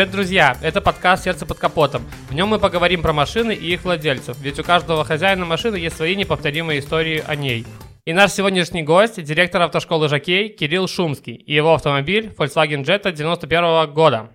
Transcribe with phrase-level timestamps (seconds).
[0.00, 0.56] Привет, друзья!
[0.62, 2.02] Это подкаст «Сердце под капотом».
[2.30, 5.94] В нем мы поговорим про машины и их владельцев, ведь у каждого хозяина машины есть
[5.94, 7.66] свои неповторимые истории о ней.
[8.06, 13.92] И наш сегодняшний гость– директор автошколы «Жокей» Кирилл Шумский и его автомобиль Volkswagen Jetta 91
[13.92, 14.30] года.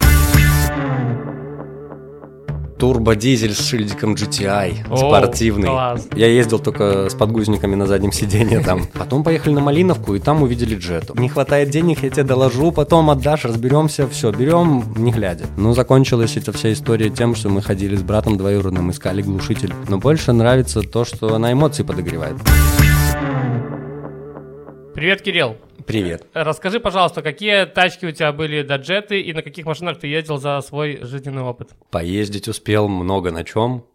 [2.78, 5.68] Турбодизель с шильдиком GTI, О, спортивный.
[5.70, 6.08] класс.
[6.16, 8.86] Я ездил только с подгузниками на заднем сиденье там.
[8.94, 11.16] Потом поехали на Малиновку и там увидели джету.
[11.18, 15.45] Не хватает денег, я тебе доложу, потом отдашь, разберемся, все, берем, не глядя.
[15.58, 19.73] Ну, закончилась эта вся история тем, что мы ходили с братом двоюродным, искали глушитель.
[19.88, 22.36] Но больше нравится то, что она эмоции подогревает.
[24.94, 25.58] Привет, Кирилл!
[25.85, 26.25] Привет.
[26.34, 30.38] Расскажи, пожалуйста, какие тачки у тебя были до джеты и на каких машинах ты ездил
[30.38, 31.71] за свой жизненный опыт?
[31.91, 33.85] Поездить успел много на чем.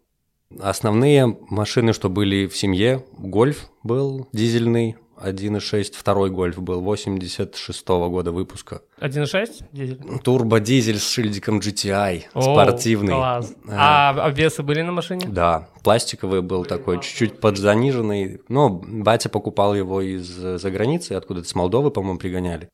[0.59, 8.31] Основные машины, что были в семье, гольф был дизельный, 1.6, второй гольф был 86 года
[8.31, 8.81] выпуска.
[8.99, 9.99] 1.6 дизель?
[10.23, 13.13] Турбодизель с шильдиком GTI, О, спортивный.
[13.13, 13.53] Класс.
[13.67, 14.09] А.
[14.11, 15.27] А обвесы были на машине?
[15.27, 18.41] Да, пластиковый был такой, чуть-чуть поджаниженный.
[18.47, 22.69] Но батя покупал его из-за границы, откуда-то с Молдовы, по-моему, пригоняли.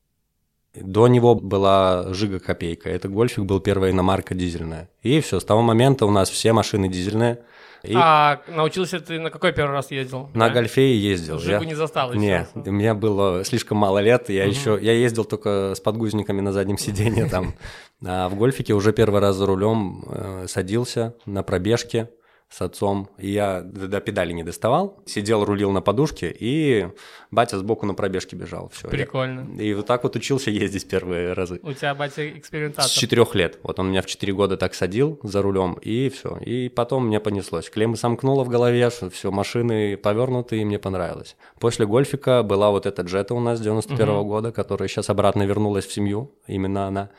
[0.73, 2.89] До него была Жига Копейка.
[2.89, 4.89] Это гольфик был первая иномарка дизельная.
[5.01, 7.39] И все, с того момента у нас все машины дизельные.
[7.83, 10.29] И А научился ты на какой первый раз ездил?
[10.33, 10.53] на Да?
[10.53, 11.39] гольфе ездил.
[11.39, 12.19] Жигу Я- не застал еще.
[12.19, 16.51] Не, у меня было слишком мало лет, я еще, я ездил только с подгузниками на
[16.51, 17.53] заднем сиденье там,
[18.05, 22.09] а в гольфике уже первый раз за рулем э, садился на пробежке
[22.49, 26.87] с отцом, и я до педали не доставал, сидел, рулил на подушке, и
[27.29, 28.87] батя сбоку на пробежке бежал, все.
[28.87, 29.59] Прикольно.
[29.61, 31.59] И вот так вот учился ездить первые разы.
[31.61, 32.89] У тебя батя экспериментатор.
[32.89, 33.59] С четырех лет.
[33.63, 36.37] Вот он меня в четыре года так садил за рулем, и все.
[36.37, 37.69] И потом мне понеслось.
[37.69, 41.35] Клеммы сомкнуло в голове, что все, машины повернуты, и мне понравилось.
[41.59, 44.27] После гольфика была вот эта джета у нас 91 Мгм.
[44.27, 47.09] года, которая сейчас обратно вернулась в семью, именно она.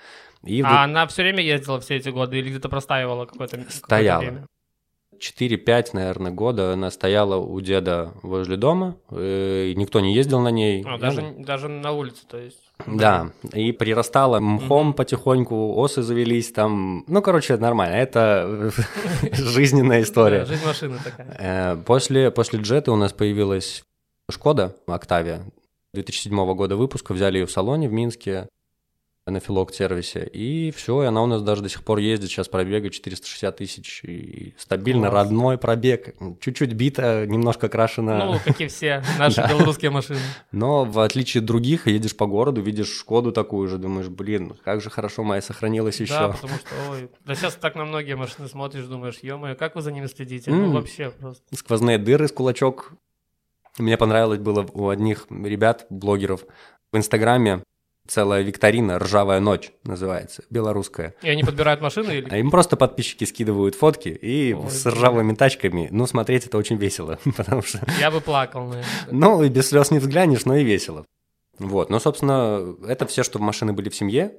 [0.42, 4.20] И А она все время ездила все эти годы или где-то простаивала какое-то Стояла.
[4.20, 4.46] время?
[5.20, 10.48] 4-5, наверное, года она стояла у деда возле дома, э, и никто не ездил на
[10.50, 10.84] ней.
[10.86, 12.58] А, даже, даже на улице, то есть.
[12.86, 17.04] Да, и прирастала мхом потихоньку, осы завелись там.
[17.08, 17.94] Ну, короче, нормально.
[17.94, 18.70] Это
[19.32, 20.44] жизненная Да, история.
[20.44, 21.36] жизнь машины такая.
[21.38, 23.82] Э, После, после джета у нас появилась
[24.30, 25.42] Шкода Октавия
[25.94, 27.14] 2007 года выпуска.
[27.14, 28.46] Взяли ее в салоне в Минске
[29.30, 30.26] на филокт сервисе.
[30.26, 32.30] И все, и она у нас даже до сих пор ездит.
[32.30, 34.02] Сейчас пробега 460 тысяч.
[34.04, 35.24] И стабильно Класс.
[35.24, 36.14] родной пробег.
[36.40, 38.24] Чуть-чуть бита, немножко крашена.
[38.24, 40.20] Ну, как и все наши белорусские машины.
[40.52, 44.80] Но в отличие от других, едешь по городу, видишь Шкоду такую же, думаешь, блин, как
[44.80, 46.14] же хорошо моя сохранилась еще.
[46.14, 49.82] Да, потому что, ой, да сейчас так на многие машины смотришь, думаешь, ё как вы
[49.82, 50.50] за ними следите?
[50.50, 51.42] Ну, вообще просто.
[51.54, 52.92] Сквозные дыры с кулачок.
[53.78, 56.44] Мне понравилось было у одних ребят, блогеров,
[56.92, 57.62] в Инстаграме
[58.08, 61.14] целая викторина «Ржавая ночь» называется, белорусская.
[61.22, 62.28] И они подбирают машины или...
[62.30, 66.76] А им просто подписчики скидывают фотки, и Ой, с ржавыми тачками, ну, смотреть это очень
[66.76, 68.86] весело, потому что, Я бы плакал, наверное.
[69.10, 71.04] ну, и без слез не взглянешь, но и весело.
[71.58, 74.32] Вот, ну, собственно, это все, что машины были в семье,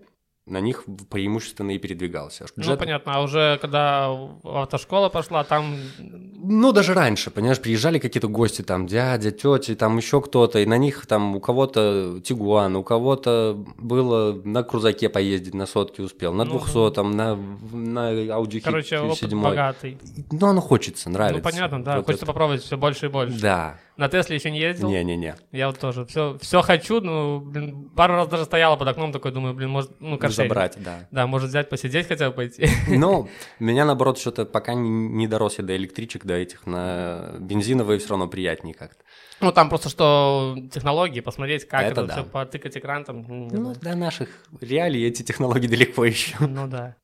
[0.49, 2.45] на них преимущественно и передвигался.
[2.55, 4.09] Ну, Джет- понятно, а уже когда
[4.43, 5.75] автошкола пошла, там...
[5.97, 10.77] Ну, даже раньше, понимаешь, приезжали какие-то гости, там, дядя, тети, там еще кто-то, и на
[10.77, 16.43] них там у кого-то Тигуан, у кого-то было на крузаке поездить, на сотке успел, на
[16.45, 19.41] Ну, двухсотом, на, на Audi Короче, опыт 7.
[19.41, 19.97] богатый.
[20.31, 21.41] Ну, оно хочется, нравится.
[21.43, 22.33] Ну, понятно, да, Вот хочется это.
[22.33, 23.39] попробовать все больше и больше.
[23.39, 24.87] Да, На Тесле еще не ездил?
[24.87, 26.05] не-не-не, Я вот тоже.
[26.05, 29.91] Все, все хочу, ну, блин, пару раз даже стояла под окном, такой думаю, блин, может,
[29.99, 30.47] ну, каршеринг.
[30.47, 31.05] забрать, да.
[31.11, 32.65] Да, может взять, посидеть хотя бы пойти.
[32.87, 33.27] Ну,
[33.59, 38.11] меня, наоборот, что-то пока не, не дорос я до электричек, до этих, на бензиновые все
[38.11, 39.03] равно приятнее как-то.
[39.41, 42.13] Ну, там просто что технологии, посмотреть, как Это это, да.
[42.13, 43.25] все, потыкать экран там.
[43.27, 43.75] Ну, знаю.
[43.81, 44.29] до наших
[44.61, 46.37] реалий эти технологии далеко еще.
[46.39, 46.95] Ну да.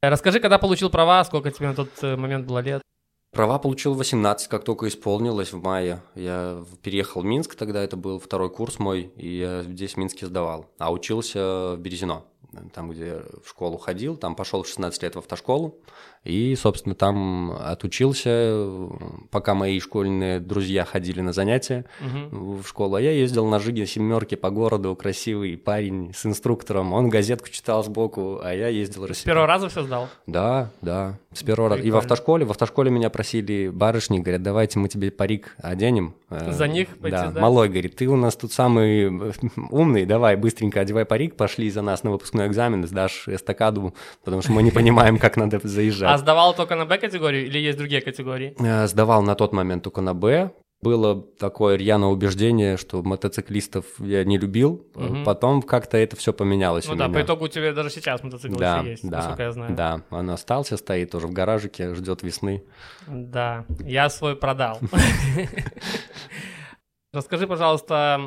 [0.00, 2.83] Расскажи, когда получил права, сколько тебе на тот э, момент было лет?
[3.34, 6.00] Права получил в 18, как только исполнилось в мае.
[6.14, 10.26] Я переехал в Минск, тогда это был второй курс мой, и я здесь в Минске
[10.26, 10.66] сдавал.
[10.78, 12.22] А учился в Березино,
[12.72, 15.80] там, где в школу ходил, там пошел в 16 лет в автошколу,
[16.24, 18.66] и, собственно, там отучился,
[19.30, 22.60] пока мои школьные друзья ходили на занятия Мгм.
[22.62, 22.96] в школу.
[22.96, 26.92] А я ездил на Жиге семерке по городу, красивый парень с инструктором.
[26.92, 29.04] Он газетку читал сбоку, а я ездил...
[29.12, 30.08] С первого раза все сдал?
[30.26, 31.80] Да, да, с первого раза.
[31.80, 31.98] И в Прикольно.
[31.98, 36.14] автошколе, в автошколе меня просили барышни, говорят, давайте мы тебе парик оденем.
[36.30, 37.42] Э, За них пойти Да, сдать?
[37.42, 39.32] малой говорит, ты у нас тут самый э,
[39.70, 43.94] умный, давай быстренько одевай парик, пошли за нас на выпускной экзамен, сдашь эстакаду,
[44.24, 45.60] потому что мы не понимаем, как надо
[46.14, 48.54] А сдавал только на Б-категорию или есть другие категории?
[48.60, 54.22] Э, Сдавал на тот момент только на Б, было такое рьяное убеждение, что мотоциклистов я
[54.24, 54.86] не любил.
[54.94, 55.24] Мгм.
[55.24, 57.18] Потом как-то это все поменялось Ну да, меня.
[57.18, 59.74] по итогу у тебя даже сейчас мотоцикл да, еще есть, да, насколько я знаю.
[59.74, 62.62] да, он остался, стоит тоже в гаражике, ждет весны.
[63.08, 64.78] Да, я свой продал.
[67.12, 68.20] Расскажи, пожалуйста,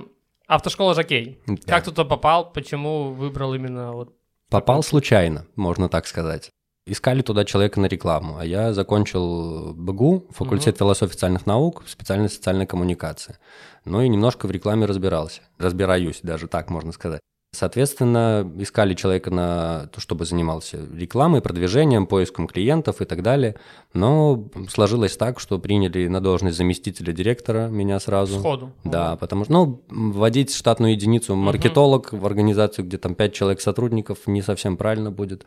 [0.46, 1.40] автошкола Жокей.
[1.66, 2.52] Как ты туда попал?
[2.52, 4.14] Почему выбрал именно вот...
[4.50, 6.52] Попал случайно, можно так сказать.
[6.90, 12.36] Искали туда человека на рекламу, а я закончил БГУ, факультет философии и социальных наук, специальность
[12.36, 13.38] социальной коммуникации.
[13.84, 15.42] Ну и немножко в рекламе разбирался.
[15.58, 17.20] Разбираюсь, даже так можно сказать.
[17.54, 23.56] Соответственно, искали человека на то, чтобы занимался рекламой, продвижением, поиском клиентов и так далее.
[23.94, 28.40] Но сложилось так, что приняли на должность заместителя директора меня сразу.
[28.40, 28.72] Сходу.
[28.84, 34.20] Да, потому что, ну, вводить штатную единицу маркетолог в организацию, где там 5 человек сотрудников,
[34.28, 35.46] не совсем правильно будет.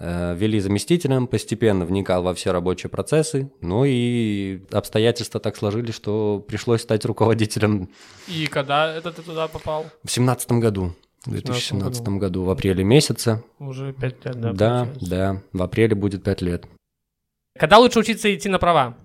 [0.00, 6.42] Э, Вели заместителем, постепенно вникал во все рабочие процессы, ну и обстоятельства так сложились, что
[6.48, 7.90] пришлось стать руководителем
[8.26, 9.84] И когда это ты туда попал?
[10.02, 10.94] в семнадцатом году.
[11.26, 13.44] В 2017 году, в апреле месяце.
[13.58, 14.52] Уже пять лет, да?
[14.54, 15.10] Да, получается.
[15.10, 16.64] да, в апреле будет 5 лет.
[17.58, 18.96] Когда лучше учиться идти на права?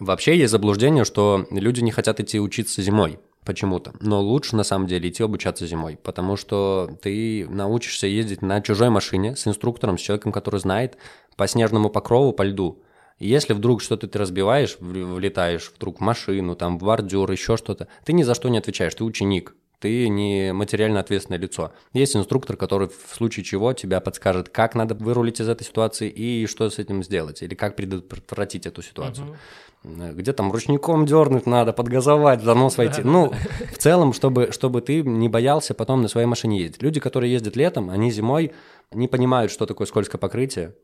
[0.00, 3.92] Вообще есть заблуждение, что люди не хотят идти учиться зимой почему-то.
[4.00, 8.90] Но лучше на самом деле идти обучаться зимой, потому что ты научишься ездить на чужой
[8.90, 10.96] машине с инструктором, с человеком, который знает
[11.36, 12.82] по снежному покрову, по льду.
[13.18, 17.88] И если вдруг что-то ты разбиваешь, влетаешь вдруг в машину, там, в бордюр, еще что-то,
[18.04, 21.72] ты ни за что не отвечаешь, ты ученик, ты не материально ответственное лицо.
[21.92, 26.46] Есть инструктор, который в случае чего тебя подскажет, как надо вырулить из этой ситуации и
[26.46, 29.36] что с этим сделать, или как предотвратить эту ситуацию.
[29.82, 33.02] Э, Где там ручником дернуть надо, подгазовать, за нос войти.
[33.02, 33.32] Ну,
[33.74, 36.80] в целом, чтобы, чтобы ты не боялся потом на своей машине ездить.
[36.80, 38.52] Люди, которые ездят летом, они зимой
[38.92, 40.74] не понимают, что такое скользкое покрытие,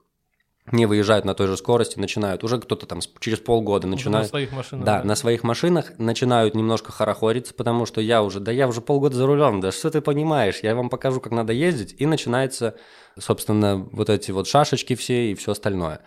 [0.73, 4.53] не выезжают на той же скорости, начинают, уже кто-то там через полгода Уже на своих
[4.53, 4.85] машинах.
[4.85, 9.17] Да, на своих машинах начинают немножко хорохориться, потому что я уже, да я уже полгода
[9.17, 12.77] за рулем, да что ты понимаешь, я вам покажу, как надо ездить, и начинается,
[13.19, 16.01] собственно, вот эти вот шашечки все и все остальное.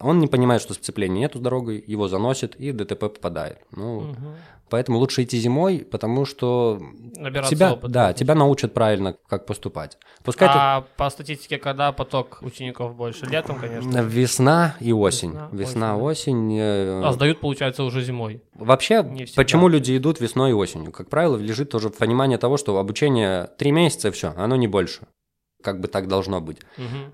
[0.00, 3.58] Он не понимает, что сцепления нету с дорогой, его заносит и ДТП попадает.
[3.70, 4.34] Ну, Мгм.
[4.68, 6.80] поэтому лучше идти зимой, потому что
[7.16, 7.88] Набираться тебя, опыта.
[7.88, 9.96] да, тебя научат правильно, как поступать.
[10.24, 13.26] Пускай ты- А по статистике, когда поток учеников больше?
[13.26, 14.00] Летом, конечно.
[14.02, 15.30] Весна и осень.
[15.32, 16.56] Весна, Весна, осень.
[16.58, 18.42] э, А сдают, получается, уже зимой.
[18.54, 19.02] Вообще,
[19.36, 20.92] почему люди идут весной и осенью?
[20.92, 25.06] Как правило, лежит тоже понимание того, что обучение три месяца и все, оно не больше.
[25.66, 26.58] Как бы так должно быть.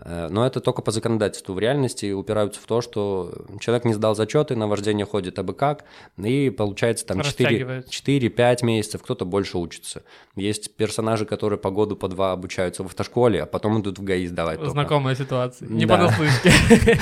[0.02, 1.54] Э, Но это только по законодательству.
[1.54, 5.84] В реальности упираются в то, что человек не сдал зачеты, на вождение ходит абы как,
[6.18, 7.90] и получается там 4, Растягивается.
[7.90, 10.02] 4-5 месяцев, кто-то больше учится.
[10.36, 14.26] Есть персонажи, которые по году, по два обучаются в автошколе, а потом идут в ГАИ
[14.26, 14.58] сдавать.
[14.58, 14.72] только.
[14.72, 15.66] Знакомая ситуация.
[15.68, 15.96] Не Да.
[15.96, 16.52] понаслышке.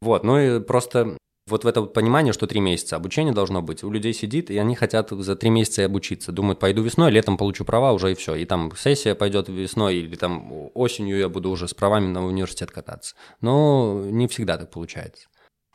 [0.00, 3.90] Вот, ну и просто вот в это понимание, что три месяца обучения должно быть, у
[3.90, 6.32] людей сидит, и они хотят за три месяца и обучиться.
[6.32, 8.34] Думают, пойду весной, летом получу права уже и все.
[8.34, 12.70] И там сессия пойдет весной, или там осенью я буду уже с правами на университет
[12.70, 13.14] кататься.
[13.42, 15.28] Но не всегда так получается.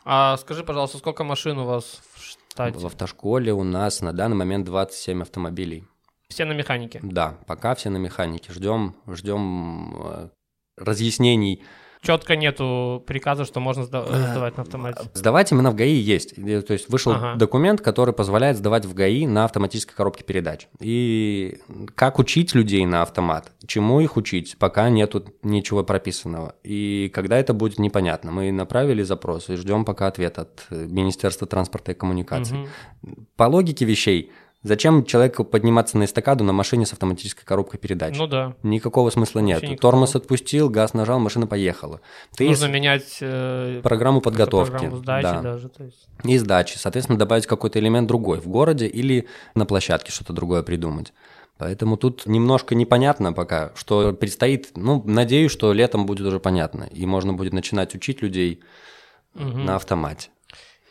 [0.04, 2.80] А скажи, пожалуйста, сколько машин у вас в штате?
[2.80, 5.86] В автошколе у нас на данный момент 27 автомобилей.
[6.30, 7.00] Все на механике.
[7.04, 8.52] Да, пока все на механике.
[8.54, 10.30] Ждем, ждем э,
[10.78, 11.64] разъяснений
[12.02, 15.02] Четко нету приказа, что можно сда- сдавать на автомате.
[15.14, 16.36] Сдавать именно в ГАИ есть.
[16.36, 17.36] То есть вышел Ага.
[17.36, 20.68] документ, который позволяет сдавать в ГАИ на автоматической коробке передач.
[20.80, 21.58] И
[21.96, 23.52] как учить людей на автомат?
[23.68, 24.56] Чему их учить?
[24.58, 26.56] Пока нету ничего прописанного.
[26.64, 28.32] И когда это будет, непонятно.
[28.32, 32.60] Мы направили запрос и ждем пока ответ от э, Министерства транспорта и коммуникаций.
[33.02, 33.28] Мгм.
[33.36, 34.32] По логике вещей,
[34.64, 38.18] зачем человеку подниматься на эстакаду на машине с автоматической коробкой передач?
[38.18, 38.56] Ну да.
[38.64, 39.62] Никакого смысла нет.
[39.62, 39.78] Никакого.
[39.80, 42.02] Тормоз отпустил, газ нажал, машина поехала.
[42.36, 44.72] Ты Нужно с- менять э, программу подготовки.
[44.72, 45.42] программу сдачи да.
[45.42, 45.70] даже.
[45.70, 46.08] То есть.
[46.24, 46.78] и сдачи.
[46.78, 51.14] Соответственно, добавить какой-то элемент другой в городе или на площадке что-то другое придумать.
[51.58, 54.72] Поэтому тут немножко непонятно пока, что предстоит.
[54.78, 58.62] Ну, надеюсь, что летом будет уже понятно, и можно будет начинать учить людей
[59.34, 59.66] Мгм.
[59.66, 60.30] на автомате.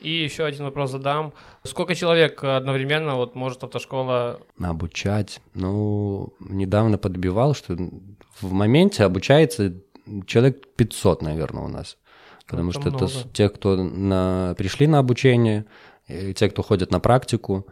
[0.00, 1.32] И еще один вопрос задам.
[1.64, 4.40] Сколько человек одновременно вот может автошкола...
[4.60, 5.40] Обучать.
[5.54, 7.76] Ну, недавно подбивал, что
[8.40, 9.74] в моменте обучается
[10.26, 11.96] человек 500, наверное, у нас.
[12.46, 13.28] Потому Это что это много.
[13.32, 15.66] те, кто на, пришли на обучение,
[16.06, 17.66] и те, кто ходят на практику.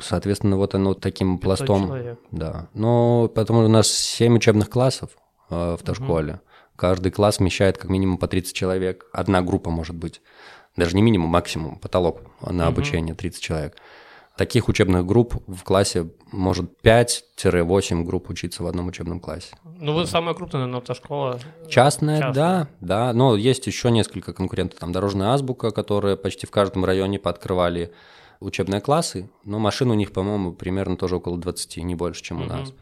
[0.00, 1.86] Соответственно, вот оно таким 500 пластом.
[1.86, 2.18] человек.
[2.32, 2.68] Да.
[2.74, 5.10] Но потому у нас 7 учебных классов
[5.50, 6.40] э, в автошколе.
[6.76, 9.06] Каждый класс вмещает как минимум по 30 человек.
[9.12, 10.20] Одна группа может быть.
[10.76, 13.76] Даже не минимум, максимум, потолок на обучение 30 человек.
[14.36, 19.54] Таких учебных групп в классе может 5-8 групп учиться в одном учебном классе.
[19.78, 21.38] Ну, вы самая крупная, наверное, автошкола.
[21.68, 22.32] Частная, Частная.
[22.34, 24.80] да, да, но есть еще несколько конкурентов.
[24.80, 27.92] Там Дорожная азбука, которая почти в каждом районе пооткрывали
[28.40, 32.44] учебные классы, но машин у них, по-моему, примерно тоже около 20, не больше, чем у
[32.44, 32.48] Мгм.
[32.48, 32.72] нас.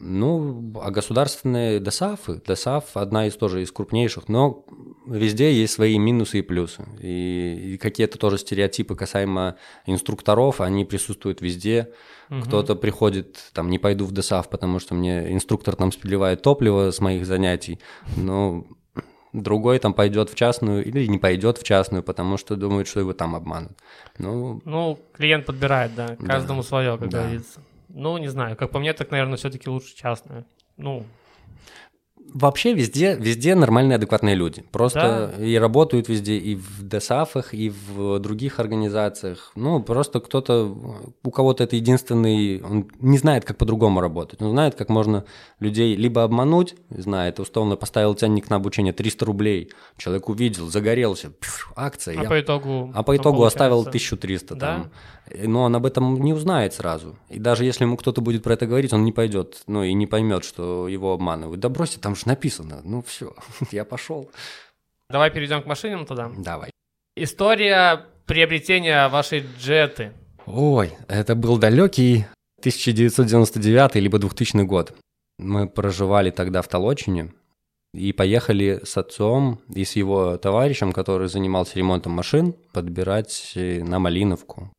[0.00, 4.64] Ну, а государственные ДОСАФы, ДОСАФ одна из тоже из крупнейших, но
[5.06, 6.86] везде есть свои минусы и плюсы.
[7.00, 11.92] И, и какие-то тоже стереотипы касаемо инструкторов, они присутствуют везде.
[12.30, 12.42] Мгм.
[12.42, 17.00] Кто-то приходит, там, не пойду в ДОСАФ, потому что мне инструктор там спиливает топливо с
[17.00, 17.78] моих занятий,
[18.16, 18.64] но
[19.32, 23.12] другой там пойдет в частную или не пойдет в частную, потому что думает, что его
[23.12, 23.72] там обманут.
[24.18, 26.26] Ну, Ну, клиент подбирает, да, Да.
[26.26, 27.22] каждому свое, как Да.
[27.22, 27.60] говорится.
[27.92, 30.44] Ну, не знаю, как по мне, так, наверное, все-таки лучше частное.
[30.76, 31.04] Ну,
[32.34, 34.62] Вообще везде, везде нормальные, адекватные люди.
[34.72, 39.52] Просто и работают везде, и в ДСАФах, и в других организациях.
[39.54, 40.74] Ну, просто кто-то,
[41.22, 44.40] у кого-то это единственный, он не знает, как по-другому работать.
[44.42, 45.24] Он знает, как можно
[45.58, 51.72] людей либо обмануть, знает, условно поставил ценник на обучение 300 рублей, человек увидел, загорелся, пф,
[51.76, 52.90] акция, а я- по итогу...
[52.94, 54.14] а по итогу оставил получается?
[54.16, 54.66] 1300 Да?
[54.66, 54.90] там.
[55.44, 57.16] Но он об этом не узнает сразу.
[57.28, 60.06] И даже если ему кто-то будет про это говорить, он не пойдет, ну и не
[60.08, 61.60] поймет, что его обманывают.
[61.60, 62.80] Да бросьте, там же написано.
[62.84, 63.34] Ну все,
[63.70, 64.30] я пошел.
[65.08, 66.30] Давай перейдем к машинам тогда.
[66.36, 66.70] Давай.
[67.16, 70.12] История приобретения вашей джеты.
[70.46, 72.26] Ой, это был далекий
[72.60, 74.94] 1999 либо 2000 год.
[75.38, 77.32] Мы проживали тогда в Толочине
[77.92, 83.98] и поехали с отцом и с его товарищем, который занимался ремонтом машин, подбирать э, на
[83.98, 84.70] Малиновку.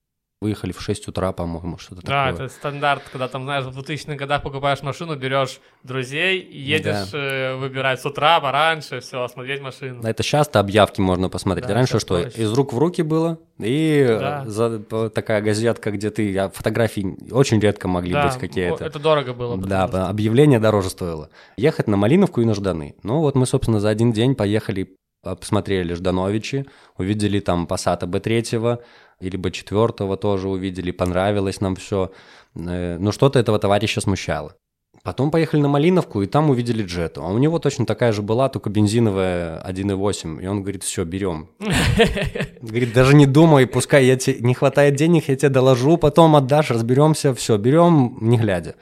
[0.42, 2.46] Выехали в 6 утра, по-моему, что-то Да, такое.
[2.48, 8.02] это стандарт, когда там, знаешь, в 2000-х годах покупаешь машину, берешь друзей, едешь э, выбирать
[8.02, 10.02] с утра, пораньше, все, осмотреть машину.
[10.02, 11.68] Это часто объявки можно посмотреть.
[11.68, 12.42] Да, Раньше что, проще.
[12.42, 14.44] из рук в руки было, и Да.
[14.44, 18.84] э, за- по- такая газетка, где ты, а фотографии очень редко могли Да, быть какие-то.
[18.84, 19.56] это дорого было.
[19.60, 21.30] Да, что- объявление дороже стоило.
[21.56, 22.96] Ехать на Малиновку и на Жданы.
[23.04, 26.66] Ну вот мы, собственно, за один день поехали, посмотрели Ждановичи,
[26.98, 28.80] увидели там Passat B3
[29.22, 32.12] или B4 тоже увидели, понравилось нам все.
[32.54, 34.56] Но что-то этого товарища смущало.
[35.04, 37.24] Потом поехали на Малиновку, и там увидели джету.
[37.24, 40.44] А у него точно такая же была, только бензиновая 1.8.
[40.44, 41.50] И он говорит, все, берем.
[42.62, 46.70] Говорит, даже не думай, пускай я тебе не хватает денег, я тебе доложу, потом отдашь,
[46.70, 48.76] разберемся, все, берем, не глядя.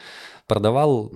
[0.46, 1.14] Продавал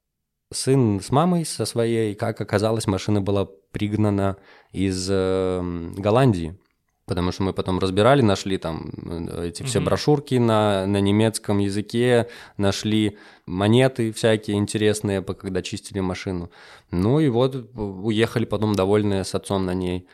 [0.53, 4.37] сын с мамой со своей, как оказалось, машина была пригнана
[4.71, 6.55] из э, Голландии.
[7.05, 8.89] Потому что мы потом разбирали, нашли там
[9.29, 9.85] э, эти все Мгм.
[9.85, 16.49] брошюрки на, на немецком языке, нашли монеты всякие интересные, когда чистили машину.
[16.91, 20.07] Ну и вот э, уехали потом довольные с отцом на ней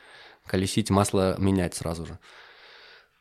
[0.47, 2.17] колесить, масло менять сразу же.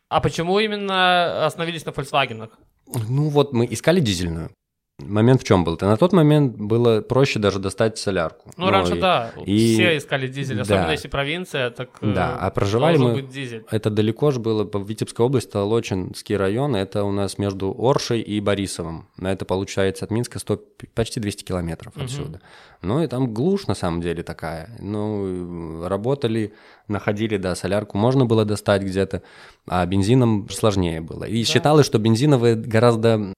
[0.09, 2.49] А почему именно остановились на Volkswagen?
[2.87, 4.51] Ну вот мы искали дизельную.
[5.01, 5.77] Момент в чем был?
[5.77, 8.51] То на тот момент было проще даже достать солярку.
[8.57, 10.63] Ну, раньше, и- да, и- все искали дизель, да.
[10.63, 13.65] особенно если провинция, так э, Да, а проживали мы- быть дизель.
[13.71, 18.41] Это далеко же было, по Витебской области, Толочинский район, это у нас между Оршей и
[18.41, 19.07] Борисовым.
[19.17, 20.61] На это получается от Минска 100,
[20.95, 22.41] почти 200 километров отсюда.
[22.83, 24.77] Ну и там глушь на самом деле такая.
[24.81, 26.55] Ну, работали,
[26.89, 29.23] находили, да, солярку можно было достать где-то,
[29.69, 31.23] а бензином сложнее было.
[31.23, 31.47] И Да.
[31.49, 33.33] считалось, что бензиновые гораздо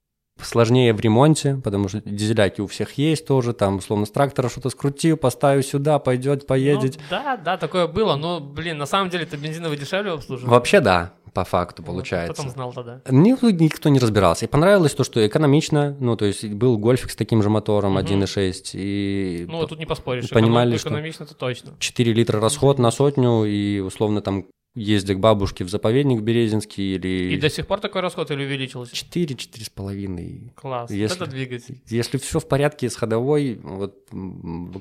[0.45, 4.71] сложнее в ремонте, потому что дизеляки у всех есть тоже, там, условно, с трактора что-то
[4.71, 6.97] скрутил, поставил сюда, пойдет, поедет.
[6.97, 10.51] Ну, да, да, такое было, но, блин, на самом деле это бензиновый дешевле обслуживает.
[10.51, 12.33] Вообще, да, по факту Вот, получается.
[12.33, 13.01] Кто там знал тогда?
[13.09, 14.47] Никто, никто не разбирался.
[14.47, 17.99] И понравилось то, что экономично, ну, то есть был гольфик с таким же мотором Мгм.
[18.01, 20.29] 1.6, и Ну, тут не поспоришь.
[20.31, 21.71] понимали, Эконом- что- Экономично, это точно.
[21.79, 24.47] 4 литра расход на сотню, и условно там
[24.81, 28.95] ездя к бабушке в заповедник Березинский, или И до сих пор такой расход или увеличился?
[28.95, 30.53] 4, 4,5.
[30.55, 30.91] Класс.
[30.91, 31.81] Если- это двигатель.
[31.89, 34.09] Если все в порядке с ходовой, вот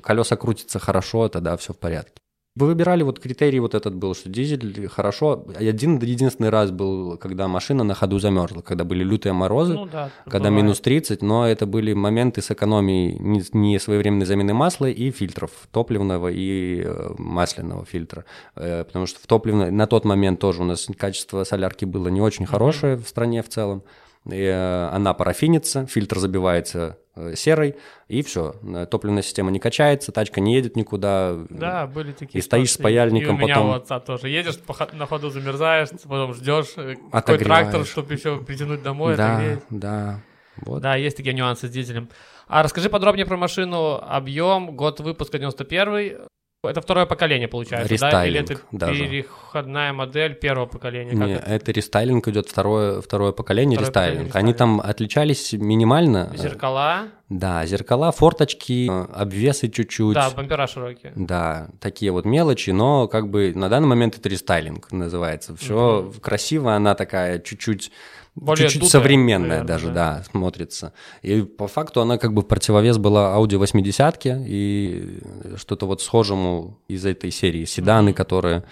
[0.02, 2.14] колеса крутятся хорошо, тогда все в порядке.
[2.60, 5.46] Вы выбирали вот критерий вот этот был, что дизель хорошо.
[5.56, 9.74] Один единственный раз был, когда машина на ходу замерзла, когда были лютые морозы.
[9.74, 10.10] Ну да.
[10.24, 10.64] когда бывает.
[10.64, 15.50] минус 30, но это были моменты с экономией не, не своевременной замены масла и фильтров
[15.72, 18.26] топливного и э, масляного фильтра.
[18.56, 22.20] Э, потому что в топливной на тот момент тоже у нас качество солярки было не
[22.20, 23.82] очень хорошее в стране в целом.
[24.26, 27.76] Э, она парафинится, фильтр забивается э, серой,
[28.08, 28.54] и все.
[28.90, 31.36] Топливная система не качается, тачка не едет никуда.
[31.48, 32.38] Да, были такие.
[32.38, 34.28] И стоишь с паяльником, И у меня потом- у отца тоже.
[34.28, 34.58] Едешь
[34.92, 40.20] на ходу замерзаешь, потом ждешь э, какой трактор, чтобы еще притянуть домой, да, да.
[40.56, 40.82] Вот.
[40.82, 42.10] Да, есть такие нюансы с дизелем.
[42.46, 46.18] А расскажи подробнее про машину, объем, год выпуска 91
[46.62, 48.26] Это второе поколение, получается, да?
[48.26, 49.06] Или это Рестайлинг даже.
[49.06, 51.12] переходная модель первого поколения?
[51.12, 51.46] Как Не, это?
[51.50, 54.26] это рестайлинг идет второе, второе поколение Второе рестайлинг.
[54.26, 56.30] поколение Они там отличались минимально.
[56.36, 60.14] Зеркала, Да, зеркала, форточки, э, обвесы чуть-чуть.
[60.14, 61.12] Да, бампера широкие.
[61.16, 65.56] Да, такие вот мелочи, но как бы на данный момент это рестайлинг называется.
[65.56, 66.20] Все Мгм.
[66.20, 67.90] красиво, она такая чуть-чуть
[68.40, 69.92] Более чуть-чуть дутая, современная наверное, даже, да.
[70.18, 70.24] да.
[70.24, 70.92] смотрится.
[71.20, 75.20] И по факту она как бы противовес была Audi 80 и
[75.56, 77.66] что-то вот схожему из этой серии.
[77.66, 78.14] Седаны, Мгм.
[78.14, 78.64] которые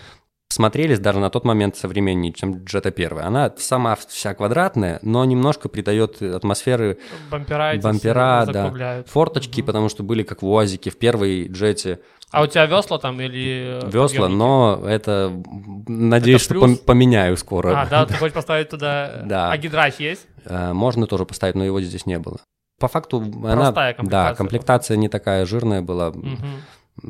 [0.58, 3.18] смотрелись даже на тот момент современнее, чем Jetta 1.
[3.18, 6.98] Она сама вся квадратная, но немножко придает атмосферы
[7.30, 9.04] Бампера Бампера, да.
[9.06, 9.66] форточки, Мгм.
[9.66, 12.00] потому что были как в УАЗике в первой Джете
[12.30, 13.78] А у тебя весла там или...
[13.86, 14.32] весла, подъемники?
[14.38, 15.32] но это,
[15.86, 16.62] надеюсь, что плюс?
[16.64, 17.80] пом- поменяю скоро.
[17.82, 19.22] А, да, ты хочешь поставить туда...
[19.26, 19.50] Да.
[19.52, 20.26] А гидрач есть?
[20.46, 22.38] Э, Можно тоже поставить, но его здесь не было.
[22.80, 24.30] По факту она, Простая комплектация.
[24.30, 26.38] да, комплектация не такая жирная была, Мгм.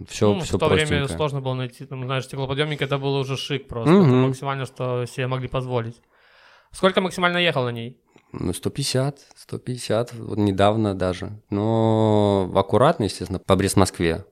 [0.08, 1.14] Все, ну, все в то время простенько.
[1.14, 4.02] сложно было найти, там, знаешь, стеклоподъемник это было уже шик просто, Мгм.
[4.08, 6.00] это максимально, что себе могли позволить.
[6.72, 7.98] Сколько максимально ехал на ней?
[8.32, 11.40] Ну, 150, 150, вот недавно даже.
[11.50, 14.26] Но аккуратно, естественно, по Брест-Москве.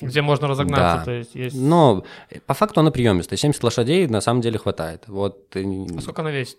[0.00, 1.04] Где можно разогнаться, Да.
[1.04, 1.56] то есть есть...
[1.56, 2.04] Но
[2.46, 3.36] по факту она приемистая.
[3.36, 5.04] 70 лошадей на самом деле хватает.
[5.08, 5.64] Вот э,
[5.96, 6.58] А сколько она весит?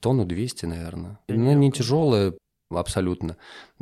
[0.00, 1.20] тонну 200, наверное.
[1.28, 2.32] Я Она не тяжелая
[2.76, 3.36] абсолютно.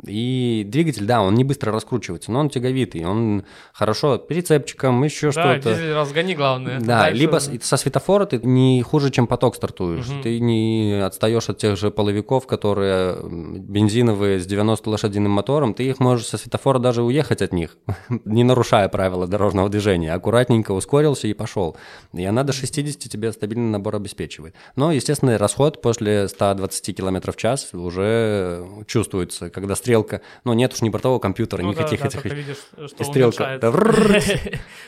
[0.07, 5.59] И двигатель, да, он не быстро раскручивается, но он тяговитый, он хорошо прицепчиком, еще да,
[5.59, 5.75] что-то.
[5.75, 6.79] дизель разгони, главное.
[6.79, 10.07] Да, Дальше либо со светофора ты не хуже, чем поток стартуешь.
[10.07, 10.21] Мгм.
[10.23, 15.73] Ты не отстаешь от тех же половиков, которые бензиновые с 90 лошадиным мотором.
[15.73, 17.77] Ты их можешь со светофора даже уехать от них,
[18.25, 20.13] не нарушая правила дорожного движения.
[20.13, 21.77] Аккуратненько ускорился и пошел.
[22.13, 24.55] И она до 60 тебе стабильный набор обеспечивает.
[24.75, 30.21] Но, естественно, расход после 120 км в час уже чувствуется, когда стрелка...
[30.43, 32.21] Ну, нет уж ни бортового компьютера, Ну да, никаких да, этих...
[32.21, 32.57] только видишь,
[32.87, 33.71] что и стрелка, да.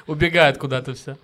[0.08, 1.18] Убегает куда-то все.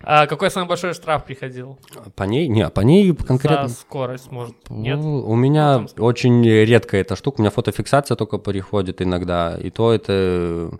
[0.00, 1.78] А какой самый большой штраф приходил?
[2.14, 2.46] По ней?
[2.48, 3.68] Не, по ней конкретно...
[3.68, 4.98] За скорость, может, нет?
[4.98, 9.92] Ну, у меня очень редко эта штука, у меня фотофиксация только приходит иногда, и то
[9.92, 10.70] это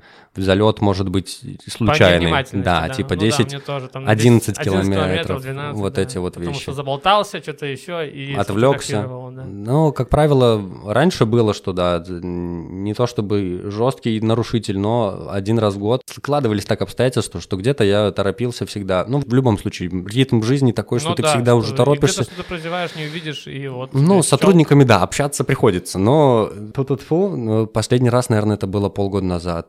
[0.42, 2.26] залет может быть случайный.
[2.26, 6.02] невнимательности, Да, типа Ну да, 10, мне тоже, там, 11 10 километров, 12, вот да.
[6.02, 6.62] эти вот Потому вещи.
[6.62, 9.02] что заболтался, что-то еще, и отвлекся.
[9.32, 9.44] да.
[9.44, 15.74] Ну, как правило, раньше было, что да, не то чтобы жесткий нарушитель, но один раз
[15.74, 19.04] в год складывались так обстоятельства, что где-то я торопился всегда.
[19.08, 22.22] Ну, в любом случае, ритм жизни такой, что Ну ты да, всегда уже торопишься.
[22.22, 23.94] Где-то что-то прозеваешь, не увидишь, и вот...
[23.94, 29.26] Ну, с сотрудниками, да, общаться приходится, но тьфу-тьфу-тьфу, ну, последний раз, наверное, это было полгода
[29.26, 29.68] назад,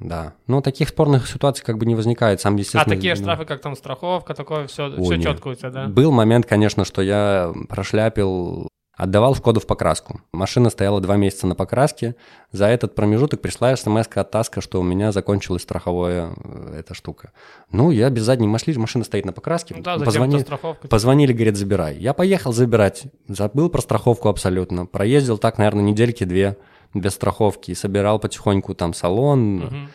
[0.00, 0.34] да.
[0.46, 2.96] Ну, таких спорных ситуаций как бы не возникает, сам, А естественно...
[2.96, 5.22] такие ну, штрафы, как там страховка, такое все, Ой, все нет.
[5.22, 5.86] четко у тебя, да?
[5.86, 8.68] Был момент, конечно, что я прошляпил,
[8.98, 10.20] отдавал Шкоду в покраску.
[10.32, 12.16] Машина стояла два месяца на покраске.
[12.52, 17.32] За этот промежуток пришла смс от Таска, что у меня закончилась страховая э, эта штука.
[17.70, 19.76] Ну, я без задней машины, машина стоит на покраске.
[19.76, 20.88] Ну да, Позвони- зачем-то страховка.
[20.88, 21.96] Позвонили, говорит, забирай.
[21.96, 23.04] Я поехал забирать.
[23.28, 24.84] Забыл про страховку абсолютно.
[24.84, 26.58] Проездил так, наверное, недельки две
[26.92, 27.72] без страховки.
[27.74, 29.56] Собирал потихоньку там салон.
[29.58, 29.88] Мгм.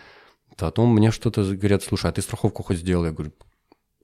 [0.57, 3.07] Потом мне что-то говорят, слушай, а ты страховку хоть сделай?
[3.07, 3.33] Я говорю,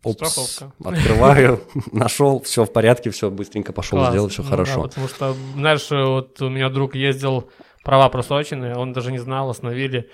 [0.04, 0.74] опс, Страховка.
[0.84, 4.12] открываю, нашел, все в порядке, все быстренько пошел, Класс.
[4.12, 4.82] сделал, все Ну да, хорошо.
[4.84, 7.50] потому что, знаешь, вот у меня друг ездил,
[7.84, 10.10] права просроченные, он даже не знал, остановили.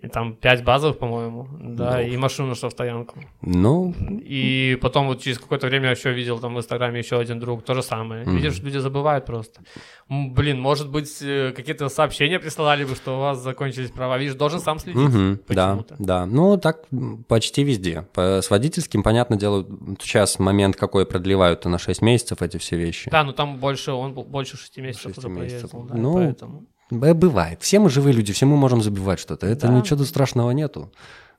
[0.00, 2.02] И там пять базовых, по-моему, да, Ну.
[2.02, 3.20] и машину на стоянку.
[3.42, 7.38] Ну, И потом вот через какое-то время я еще видел там в Инстаграме еще один
[7.38, 8.22] друг, то же самое.
[8.24, 8.36] Мгм.
[8.36, 9.60] Видишь, люди забывают просто.
[10.08, 14.16] Блин, может быть, э, какие-то сообщения присылали бы, что у вас закончились права.
[14.16, 15.10] Видишь, должен сам следить.
[15.48, 15.96] да, почему-то.
[15.98, 16.24] да.
[16.26, 16.84] Ну, так
[17.28, 18.06] почти везде.
[18.16, 19.66] С водительским, понятное дело,
[20.00, 23.10] сейчас момент какой продлевают на 6 месяцев эти все вещи.
[23.10, 25.70] Да, но там больше, он больше шести месяцев Шести уже месяцев.
[25.70, 26.64] проездил, да, Ну, поэтому.
[26.98, 27.62] Бывает.
[27.62, 29.46] Все мы живые люди, все мы можем забивать что-то.
[29.46, 29.72] Это Да.
[29.72, 30.92] ничего страшного нету.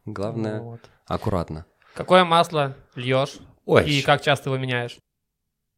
[0.06, 0.80] Главное, Вот.
[1.06, 1.66] аккуратно.
[1.94, 4.98] Какое масло льешь Ой, и как часто его меняешь?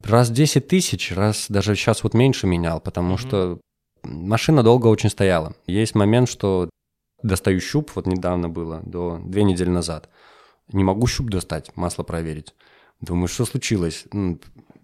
[0.02, 3.18] Раз 10 тысяч, раз даже сейчас вот меньше менял, потому Мгм.
[3.18, 3.60] что
[4.04, 5.54] машина долго очень стояла.
[5.68, 6.70] Есть момент, что
[7.22, 10.10] достаю щуп, вот недавно было, до две недели назад.
[10.72, 12.56] Не могу щуп достать, масло проверить.
[13.02, 14.06] Думаю, что случилось?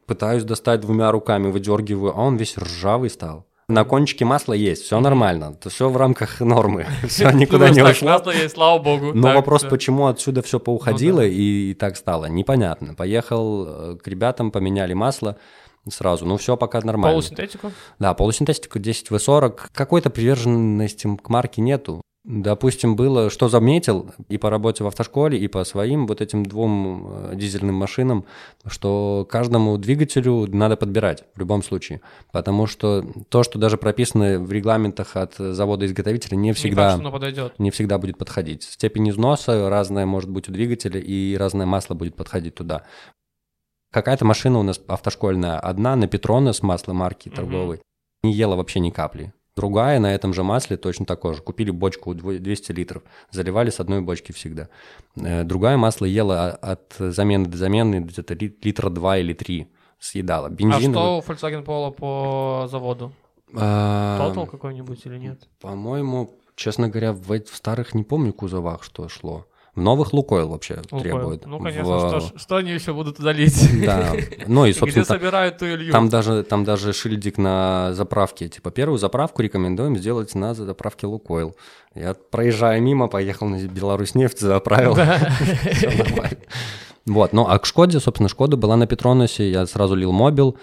[0.06, 3.46] Пытаюсь достать двумя руками, выдергиваю, а он весь ржавый стал.
[3.72, 8.10] На кончике масла есть, все нормально, то все в рамках нормы, все никуда не ушло.
[8.10, 9.12] Масло есть, слава богу.
[9.14, 12.94] Но вопрос, почему отсюда все поуходило Ну и, так стало, непонятно.
[12.94, 15.38] Поехал э, к ребятам, поменяли масло
[15.90, 16.26] сразу.
[16.26, 17.14] Ну, все пока нормально.
[17.14, 17.72] Полусинтетику?
[18.00, 19.70] Да, полусинтетика 10В40.
[19.74, 22.02] Какой-то приверженности к марке нету.
[22.24, 27.08] Допустим, было, что заметил и по работе в автошколе, и по своим вот этим двум
[27.10, 28.26] э, дизельным машинам,
[28.68, 32.00] что каждому двигателю надо подбирать в любом случае.
[32.32, 37.12] Потому что то, что даже прописано в регламентах от завода-изготовителя, не Не всегда факт, оно
[37.12, 37.58] подойдет.
[37.58, 38.64] не всегда будет подходить.
[38.64, 42.84] Степень износа разная может быть у двигателя, и разное масло будет подходить туда.
[43.92, 47.36] Какая-то машина у нас автошкольная, одна на Петрона с масла марки Мгм.
[47.36, 47.82] торговой,
[48.22, 49.34] не ела вообще ни капли.
[49.56, 51.42] Другая на этом же масле точно такое же.
[51.42, 54.70] Купили бочку 200 литров, заливали с одной бочки всегда.
[55.16, 59.68] Э, другая масло ела от замены до замены где-то литра 2 или 3
[60.00, 60.50] съедала.
[60.50, 60.92] Бензин...
[60.92, 63.12] А что у Volkswagen Polo по заводу?
[63.54, 64.20] А...
[64.20, 65.48] Total какой-нибудь или нет?
[65.60, 69.46] По-моему, честно говоря, в, в старых не помню кузовах, что шло.
[69.76, 71.02] Новых Лукойл вообще Лукойл.
[71.02, 71.46] требует.
[71.46, 72.22] Ну, конечно, в...
[72.22, 73.86] что, что они еще будут туда лить?
[73.86, 74.14] Да,
[74.48, 75.94] ну и, собственно, Где собирают ту илью?
[75.94, 78.50] Там даже, там даже шильдик на заправке.
[78.50, 81.56] Типа, первую заправку рекомендуем сделать на заправке Лукойл.
[81.96, 84.98] Я, проезжая мимо, поехал на Беларусь нефть, заправил.
[87.08, 90.56] Вот, ну а к Шкоде, собственно, Шкода была на Петроносе, я сразу лил мобил,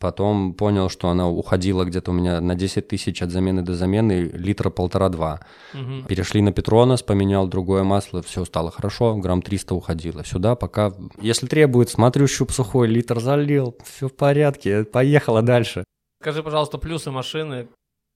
[0.00, 4.30] Потом понял, что она уходила где-то у меня на 10 тысяч от замены до замены,
[4.32, 5.40] литра полтора-два.
[5.74, 6.08] Угу.
[6.08, 10.24] Перешли на Петронос, поменял другое масло, все стало хорошо, грамм 300 уходило.
[10.24, 15.84] Сюда пока, если требует, смотрю, щуп сухой, литр залил, все в порядке, поехала дальше.
[16.22, 17.68] Скажи, пожалуйста, плюсы машины,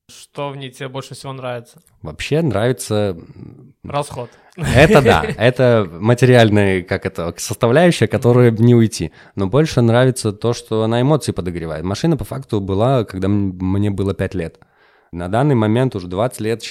[0.09, 1.81] что в ней тебе больше всего нравится?
[2.03, 3.17] Вообще нравится...
[3.83, 4.31] Расход.
[4.57, 9.12] Это да, это материальная, как это, составляющая, которая не уйти.
[9.35, 11.85] Но больше нравится то, что она эмоции подогревает.
[11.85, 14.59] Машина по факту была, когда мне было 5 лет.
[15.12, 16.62] На данный момент уже 20 лет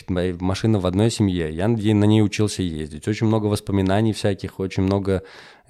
[0.42, 1.50] машина в одной семье.
[1.50, 3.08] Я на ней учился ездить.
[3.08, 5.24] Очень много воспоминаний всяких, очень много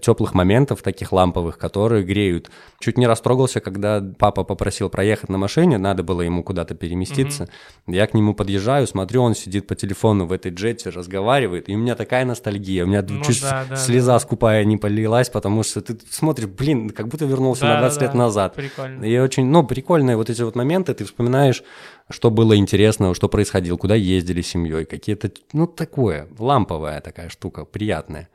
[0.03, 2.51] теплых моментов, таких ламповых, которые греют.
[2.79, 7.43] Чуть не растрогался, когда папа попросил проехать на машине, надо было ему куда-то переместиться.
[7.87, 7.95] Mm-hmm.
[7.95, 11.77] Я к нему подъезжаю, смотрю, он сидит по телефону в этой джете, разговаривает, и у
[11.77, 14.19] меня такая ностальгия, у меня ну, чуть да, да, слеза да.
[14.19, 18.05] скупая не полилась, потому что ты смотришь, блин, как будто вернулся да, на 20 да,
[18.05, 18.55] лет назад.
[18.55, 19.05] Прикольно.
[19.05, 21.63] И очень, ну, прикольные вот эти вот моменты, ты вспоминаешь,
[22.09, 27.63] что было интересного, что происходило, куда ездили с семьей, какие-то, ну, такое, ламповая такая штука,
[27.63, 28.29] приятная.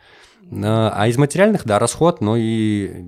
[0.50, 3.04] А из материальных, да, расход, но и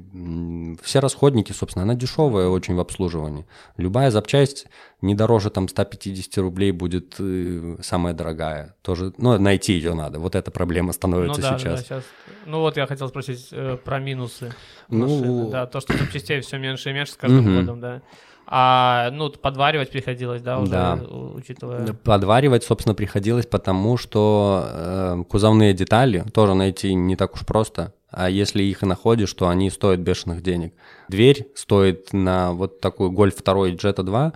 [0.83, 3.47] все расходники, собственно, она дешевая очень в обслуживании.
[3.77, 4.67] Любая запчасть
[5.01, 8.75] не дороже там 150 рублей будет э, самая дорогая.
[8.83, 10.19] Тоже, ну, найти ее надо.
[10.19, 11.81] Вот эта проблема становится ну, да, сейчас.
[11.81, 12.05] Да, сейчас.
[12.45, 14.53] Ну вот я хотел спросить э, про минусы
[14.89, 15.51] ну, машины.
[15.51, 17.61] Да, то, что запчастей все меньше и меньше с каждым угу.
[17.61, 18.03] годом, да.
[18.53, 21.01] А, ну, подваривать приходилось, да, уже да.
[21.37, 21.93] учитывая...
[21.93, 27.95] Подваривать, собственно, приходилось потому, что э, кузовные детали тоже найти не так уж просто.
[28.11, 30.75] А если их и находишь, то они стоят бешеных денег.
[31.09, 34.33] Дверь стоит на вот такую Golf 2 Jetta 2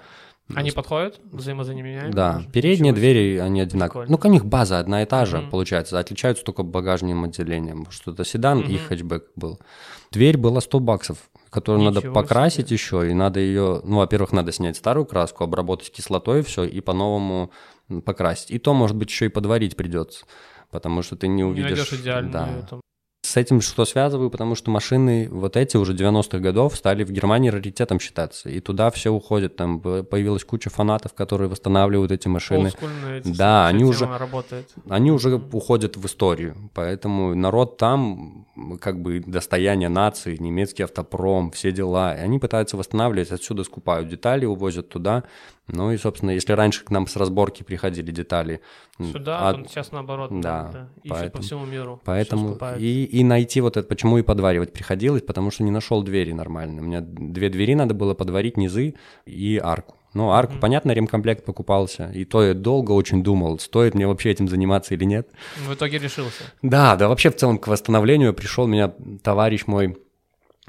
[0.55, 2.12] они подходят, взаимозаменяемые?
[2.12, 4.09] Да, передние Ничего двери, они одинаковые.
[4.11, 5.48] Ну, у них база одна и та же, mm-hmm.
[5.48, 7.87] получается, отличаются только багажным отделением.
[7.88, 8.70] Что это седан mm-hmm.
[8.70, 9.59] и хэтчбэк был.
[10.11, 12.75] Дверь была 100 баксов которую Ничего надо покрасить себе.
[12.75, 17.53] еще, и надо ее, ну, во-первых, надо снять старую краску, обработать кислотой все и по-новому
[18.05, 18.51] покрасить.
[18.51, 20.27] И то, может быть, еще и подварить придется,
[20.73, 21.93] потому что ты не увидишь.
[21.93, 22.67] Не идеальную да.
[22.69, 22.81] там
[23.35, 27.49] с этим что связываю, потому что машины вот эти уже 90-х годов стали в Германии
[27.49, 28.49] раритетом считаться.
[28.49, 29.57] И туда все уходят.
[29.57, 32.70] Там появилась куча фанатов, которые восстанавливают эти машины.
[33.12, 34.73] Эти, да, они уже, работает.
[34.88, 36.70] они уже уходят в историю.
[36.75, 38.47] Поэтому народ там
[38.81, 42.14] как бы достояние нации, немецкий автопром, все дела.
[42.14, 45.25] И они пытаются восстанавливать, отсюда скупают детали, увозят туда.
[45.68, 48.61] Ну и, собственно, если раньше к нам с разборки приходили детали...
[48.98, 50.31] Сюда, а, сейчас наоборот.
[50.40, 50.70] Да.
[50.72, 50.88] да.
[51.03, 52.00] Ищут поэтому, по всему миру.
[52.05, 56.33] Поэтому и, и найти вот это, почему и подваривать приходилось, потому что не нашел двери
[56.33, 56.83] нормально.
[56.83, 59.96] У меня две двери надо было подварить, низы и арку.
[60.12, 60.61] Ну, арку, mm-hmm.
[60.61, 62.11] понятно, ремкомплект покупался.
[62.14, 65.29] И то я долго очень думал, стоит мне вообще этим заниматься или нет.
[65.66, 66.44] В итоге решился.
[66.62, 69.96] Да, да, вообще в целом к восстановлению пришел меня товарищ мой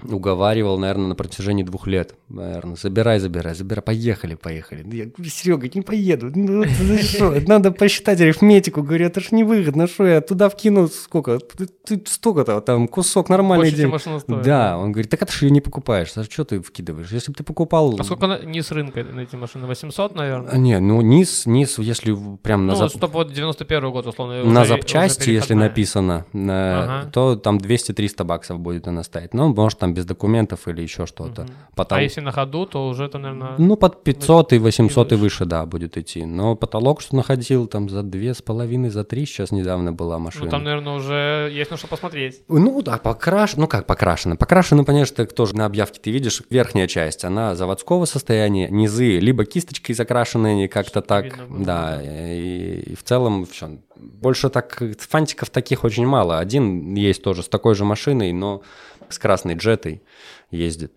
[0.04, 4.86] уговаривал, наверное, на протяжении двух лет, наверное, забирай, забирай, забирай, поехали, поехали.
[4.96, 10.06] Я говорю, Серега, не поеду, ну, что, надо посчитать арифметику, говорю, это ж невыгодно, что
[10.06, 13.92] я туда вкину сколько, ты столько-то, там кусок нормальный день.
[14.28, 17.32] Да, да, он говорит, так это ж ее не покупаешь, а что ты вкидываешь, если
[17.32, 17.96] бы ты покупал...
[17.98, 20.52] А сколько низ рынка на эти машины, 800, наверное?
[20.52, 22.74] А, не, ну низ, низ, если прям на...
[22.74, 22.90] Ну, зап...
[22.92, 24.44] стоп, вот 91 год, условно.
[24.44, 26.84] На уже, запчасти, уже если написано, на...
[26.84, 27.12] ага.
[27.12, 31.44] то там 200-300 баксов будет она стоить, ну, может, там без документов или еще что-то.
[31.44, 31.52] Угу.
[31.76, 31.98] Потом...
[32.00, 33.54] А если на ходу, то уже это, наверное...
[33.60, 36.26] Ну, под 500 и 800 и выше, да, будет идти.
[36.26, 40.46] Но потолок, что находил, там за две с половиной, за три сейчас недавно была машина.
[40.46, 42.42] Ну, там, наверное, уже есть на что посмотреть.
[42.48, 44.36] Ну, да, покрашено, ну как покрашено?
[44.36, 49.94] Покрашено, конечно, тоже на объявке ты видишь, верхняя часть, она заводского состояния, низы либо кисточкой
[49.94, 53.78] закрашенные как-то так, да, и, и в целом все.
[53.96, 56.40] Больше так, фантиков таких очень мало.
[56.40, 58.62] Один есть тоже с такой же машиной, но
[59.16, 60.04] с красной джетой
[60.52, 60.94] ездит.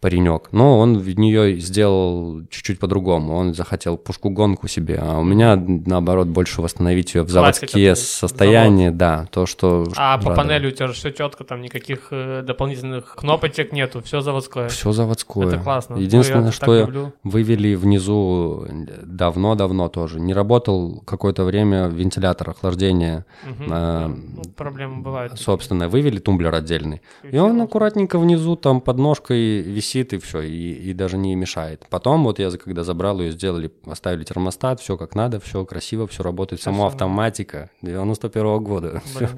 [0.00, 0.48] Паренек.
[0.52, 3.34] Но он в нее сделал чуть-чуть по-другому.
[3.34, 9.26] Он захотел пушку-гонку себе, а у меня, наоборот, больше восстановить ее в заводские состояния, да,
[9.30, 9.86] то, что...
[9.96, 14.20] А по панели у тебя же все четко, там никаких э, дополнительных кнопочек нету, все
[14.20, 14.68] заводское.
[14.68, 15.48] Все заводское.
[15.48, 15.96] Это классно.
[15.96, 18.66] Единственное, что я вывели внизу
[19.02, 20.20] давно-давно тоже.
[20.20, 23.24] Не работал какое-то время вентилятор охлаждения.
[23.44, 23.64] Угу.
[23.70, 25.38] А, ну, проблемы бывают.
[25.38, 27.00] Собственно, вывели тумблер отдельный.
[27.22, 31.34] И, и он аккуратненько внизу там под ножкой висит и все, и, и даже не
[31.34, 31.86] мешает.
[31.90, 36.22] Потом вот я когда забрал ее, сделали, оставили термостат, все как надо, все красиво, все
[36.22, 36.62] работает.
[36.62, 39.02] Само автоматика 91 -го года.
[39.16, 39.30] Блин,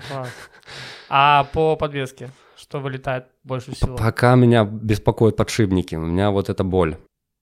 [1.08, 2.30] а по подвеске?
[2.56, 3.96] Что вылетает больше всего?
[3.96, 5.94] Пока меня беспокоят подшипники.
[5.94, 6.96] У меня вот эта боль.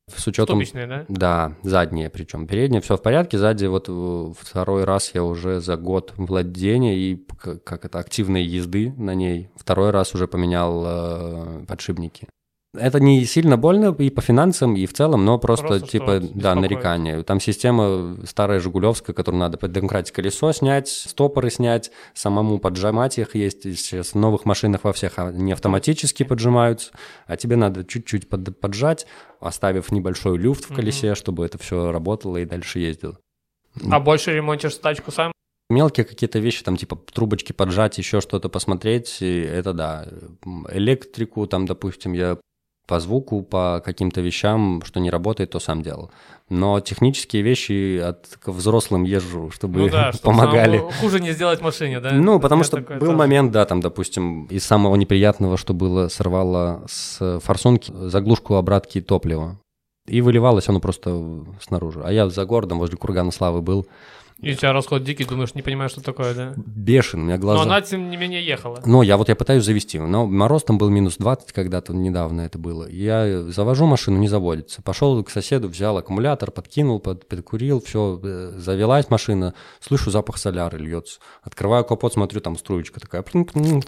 [0.07, 0.57] С учетом...
[0.57, 1.05] Ступичные, да?
[1.09, 2.46] Да, задние причем.
[2.46, 7.16] Передние все в порядке, сзади вот э, второй раз я уже за год владения и
[7.64, 12.29] как это активной езды на ней, второй раз уже поменял э, подшипники.
[12.77, 16.55] Это не сильно больно и по финансам, и в целом, но просто, просто типа, да,
[16.55, 17.23] нарекание.
[17.23, 23.63] Там система старая Жигулевская, которую надо поддемократить колесо снять, стопоры снять, самому поджимать их есть.
[23.63, 26.93] Сейчас в новых машинах во всех они автоматически поджимаются,
[27.27, 29.07] а тебе надо чуть-чуть под, поджать,
[29.41, 31.15] оставив небольшой люфт в колесе, mm-hmm.
[31.15, 33.19] чтобы это все работало и дальше ездило.
[33.91, 35.33] А больше ремонтишь тачку сам?
[35.71, 40.07] Мелкие какие-то вещи, там типа трубочки поджать, еще что-то посмотреть, это да.
[40.71, 42.39] Электрику, там, допустим, я
[42.87, 46.11] по звуку, по каким-то вещам, что не работает, то сам делал.
[46.51, 50.79] Но технические вещи от к взрослым езжу, чтобы ну да, помогали.
[50.79, 52.12] Чтобы хуже не сделать машине, да?
[52.12, 53.12] Ну, потому Я что был тоже.
[53.12, 59.59] момент, да, там, допустим, из самого неприятного, что было, сорвало с форсунки заглушку обратки топлива.
[60.07, 62.03] И выливалось оно просто снаружи.
[62.05, 63.87] А я за городом возле Кургана Славы был,
[64.40, 66.55] и у тебя расход дикий, думаешь, не понимаешь, что такое, да?
[66.57, 67.64] Бешеный, у меня глаза...
[67.64, 68.83] Но она, тем не менее, ехала.
[68.85, 72.59] Ну, я вот я пытаюсь завести, но мороз там был минус 20 когда-то, недавно это
[72.59, 72.88] было.
[72.88, 74.83] Я завожу машину, не заводится.
[74.83, 80.79] Пошел к соседу, взял аккумулятор, подкинул, под, подкурил, все, э, завелась машина, слышу запах соляры
[80.79, 81.20] льется.
[81.42, 83.25] Открываю капот, смотрю, там струечка такая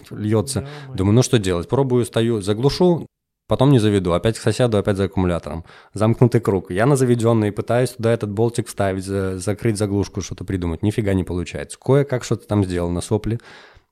[0.09, 0.67] льется.
[0.93, 1.67] Думаю, ну что делать?
[1.67, 3.07] Пробую, стою, заглушу,
[3.47, 5.63] Потом не заведу, опять к соседу, опять за аккумулятором.
[5.93, 6.69] Замкнутый круг.
[6.69, 10.83] Я на заведенный пытаюсь туда этот болтик вставить, за, закрыть заглушку, что-то придумать.
[10.83, 11.77] Нифига не получается.
[11.79, 13.39] Кое-как что-то там сделал на сопли.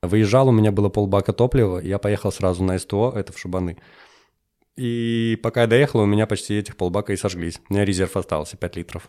[0.02, 3.78] Выезжал, у меня было полбака топлива, я поехал сразу на СТО, это в Шабаны.
[4.76, 7.58] И пока я доехал, у меня почти этих полбака и сожглись.
[7.70, 9.08] У меня резерв остался, 5 литров.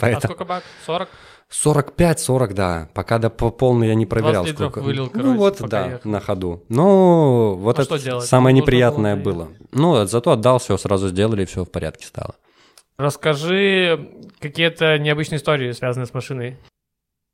[0.00, 0.64] А сколько бак?
[0.84, 1.08] 40?
[1.52, 2.88] 45-40, да.
[2.92, 4.80] Пока до полной я не проверял, 20 сколько.
[4.80, 6.10] Вылил, ну короче, ну вот, да, ехал.
[6.10, 6.64] на ходу.
[6.68, 9.48] Ну, вот а это самое ну, неприятное было.
[9.72, 12.34] Ну, зато отдал, все сразу сделали, все в порядке стало.
[12.98, 14.08] Расскажи
[14.40, 16.56] какие-то необычные истории, связанные с машиной.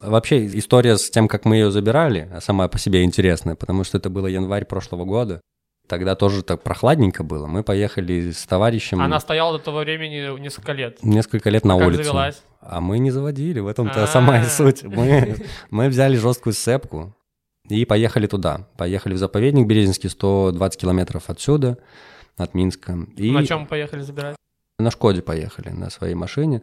[0.01, 4.11] Вообще, история с тем, как мы ее забирали, сама по себе интересная, потому что это
[4.11, 5.41] было январь прошлого года.
[5.89, 7.47] Тогда тоже так прохладненько было.
[7.47, 9.01] Мы поехали с товарищем.
[9.01, 11.03] Она стояла до того времени несколько лет.
[11.03, 12.05] Несколько лет на как улице.
[12.05, 12.43] завелась?
[12.65, 14.85] А мы не заводили, в этом-то сама и суть.
[14.85, 15.37] Мы,
[15.71, 17.15] мы взяли жесткую сцепку
[17.69, 18.69] и поехали туда.
[18.77, 21.79] Поехали в заповедник Березинский, 120 километров отсюда,
[22.37, 22.97] от Минска.
[23.17, 24.37] И на чем поехали забирать?
[24.79, 26.63] На Шкоде поехали, на своей машине.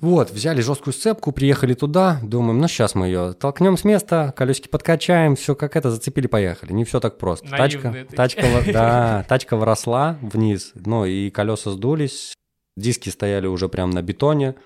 [0.00, 4.68] Вот, взяли жесткую сцепку, приехали туда, думаем, ну сейчас мы ее толкнем с места, колесики
[4.68, 6.72] подкачаем, все как это, зацепили, поехали.
[6.72, 7.46] Не все так просто.
[7.48, 12.34] Наивные тачка, тачка, да, тачка выросла вниз, ну и колеса сдулись,
[12.76, 14.56] диски стояли уже прям на бетоне.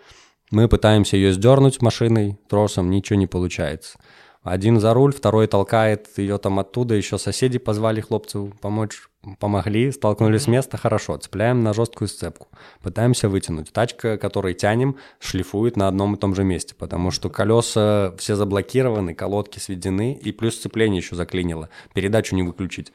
[0.50, 3.98] Мы пытаемся ее сдернуть машиной, тросом, ничего не получается.
[4.42, 9.02] Один за руль, второй толкает ее там оттуда, еще соседи позвали хлопцев помочь,
[9.40, 12.48] помогли, столкнули с места, хорошо, цепляем на жесткую сцепку,
[12.82, 13.72] пытаемся вытянуть.
[13.72, 19.14] Тачка, которой тянем, шлифует на одном и том же месте, потому что колеса все заблокированы,
[19.14, 22.92] колодки сведены, и плюс сцепление еще заклинило, передачу не выключить.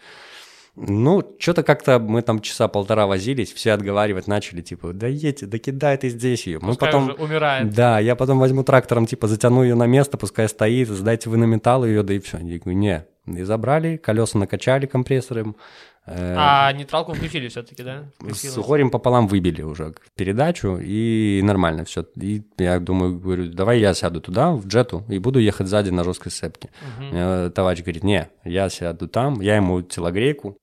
[0.75, 5.59] Ну, что-то как-то мы там часа полтора возились, все отговаривать начали, типа, да едь, да
[5.59, 6.59] кидай ты здесь ее.
[6.59, 7.03] Мы потом...
[7.03, 7.73] уже умирает.
[7.73, 11.43] Да, я потом возьму трактором, типа, затяну ее на место, пускай стоит, сдайте вы на
[11.43, 12.39] металл ее, да и все.
[12.39, 13.05] Я говорю, не.
[13.27, 15.55] И забрали, колеса накачали компрессором.
[16.05, 18.05] Э, а нейтралку включили все-таки, да?
[18.31, 22.03] С горем пополам выбили уже передачу, и нормально все.
[22.15, 26.03] И я думаю, говорю, давай я сяду туда, в джету, и буду ехать сзади на
[26.03, 26.71] жесткой сцепке.
[26.81, 27.51] Угу.
[27.51, 30.57] Товарищ говорит, не, я сяду там, я ему телогрейку,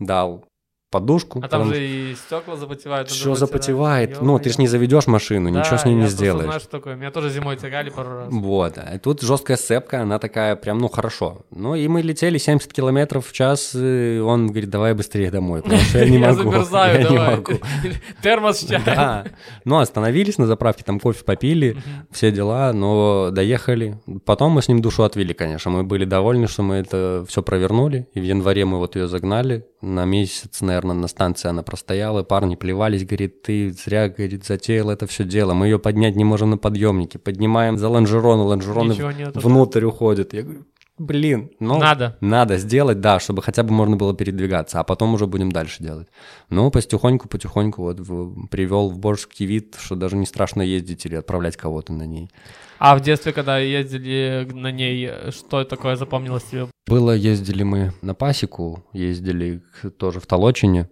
[0.00, 0.44] дал
[0.90, 1.40] подушку.
[1.42, 3.10] А там же и стекла запотевают.
[3.10, 4.22] Все запотевает.
[4.22, 6.44] Ну, ты же не заведешь машину, да, ничего с ней не сделаешь.
[6.44, 6.94] знаешь, что такое.
[6.94, 8.28] Меня тоже зимой тягали пару раз.
[8.30, 8.78] Вот.
[8.78, 11.42] И тут жесткая сцепка, она такая прям, ну, хорошо.
[11.50, 15.82] Ну, и мы летели 70 километров в час, и он говорит, давай быстрее домой, потому
[15.82, 16.26] что я не могу.
[16.26, 17.52] Я замерзаю, могу.
[18.22, 18.82] Термос чаем.
[18.86, 19.24] Да.
[19.64, 21.76] Ну, остановились на заправке, там кофе попили,
[22.10, 24.00] все дела, но доехали.
[24.24, 25.70] Потом мы с ним душу отвели, конечно.
[25.70, 29.66] Мы были довольны, что мы это все провернули, и в январе мы вот ее загнали,
[29.86, 35.06] на месяц, наверное, на станции она простояла, парни плевались, говорит, ты зря, говорит, затеял это
[35.06, 38.94] все дело, мы ее поднять не можем на подъемнике, поднимаем за лонжероны, лонжероны
[39.34, 40.34] внутрь уходят.
[40.34, 40.64] Я говорю,
[40.98, 41.78] блин, ну...
[41.78, 42.16] Надо.
[42.20, 46.08] Надо сделать, да, чтобы хотя бы можно было передвигаться, а потом уже будем дальше делать.
[46.50, 51.14] Ну, потихоньку, потихоньку вот в- привел в божеский вид, что даже не страшно ездить или
[51.14, 52.30] отправлять кого-то на ней.
[52.78, 56.66] А в детстве, когда ездили на ней, что такое запомнилось тебе?
[56.86, 59.62] Было, ездили мы на пасеку, ездили
[59.98, 60.88] тоже в Толочине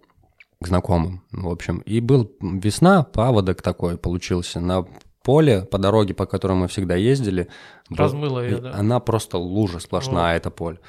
[0.61, 1.79] к знакомым, в общем.
[1.79, 4.85] И был весна, паводок такой получился на
[5.23, 7.47] поле по дороге, по которой мы всегда ездили.
[7.89, 8.73] Размыло и да?
[8.73, 10.79] Она просто лужа сплошная, это поле.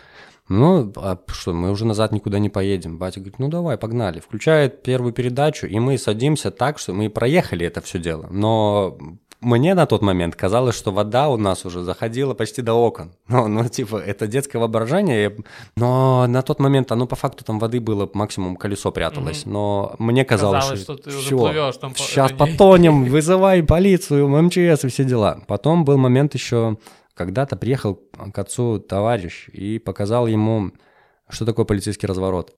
[0.49, 2.99] Ну, а что, мы уже назад никуда не поедем.
[2.99, 4.21] Батя говорит, ну давай, погнали.
[4.21, 8.29] Включает первую передачу, и мы садимся так, что мы проехали это все дело.
[8.31, 8.97] Но
[9.41, 13.13] мне на тот момент казалось, что вода у нас уже заходила почти до окон.
[13.29, 15.37] Ну, ну типа, это детское воображение.
[15.77, 19.45] Но на тот момент, оно по факту там воды было, максимум колесо пряталось.
[19.47, 22.39] Но мне казалось, Казалось, что ты уже всё, плывёшь там по- Сейчас ней.
[22.39, 25.41] потонем, вызывай полицию, МЧС и все дела.
[25.47, 26.77] Потом был момент еще,
[27.15, 28.01] когда-то приехал
[28.33, 30.73] к отцу товарищ и показал ему,
[31.29, 32.55] что такое полицейский разворот.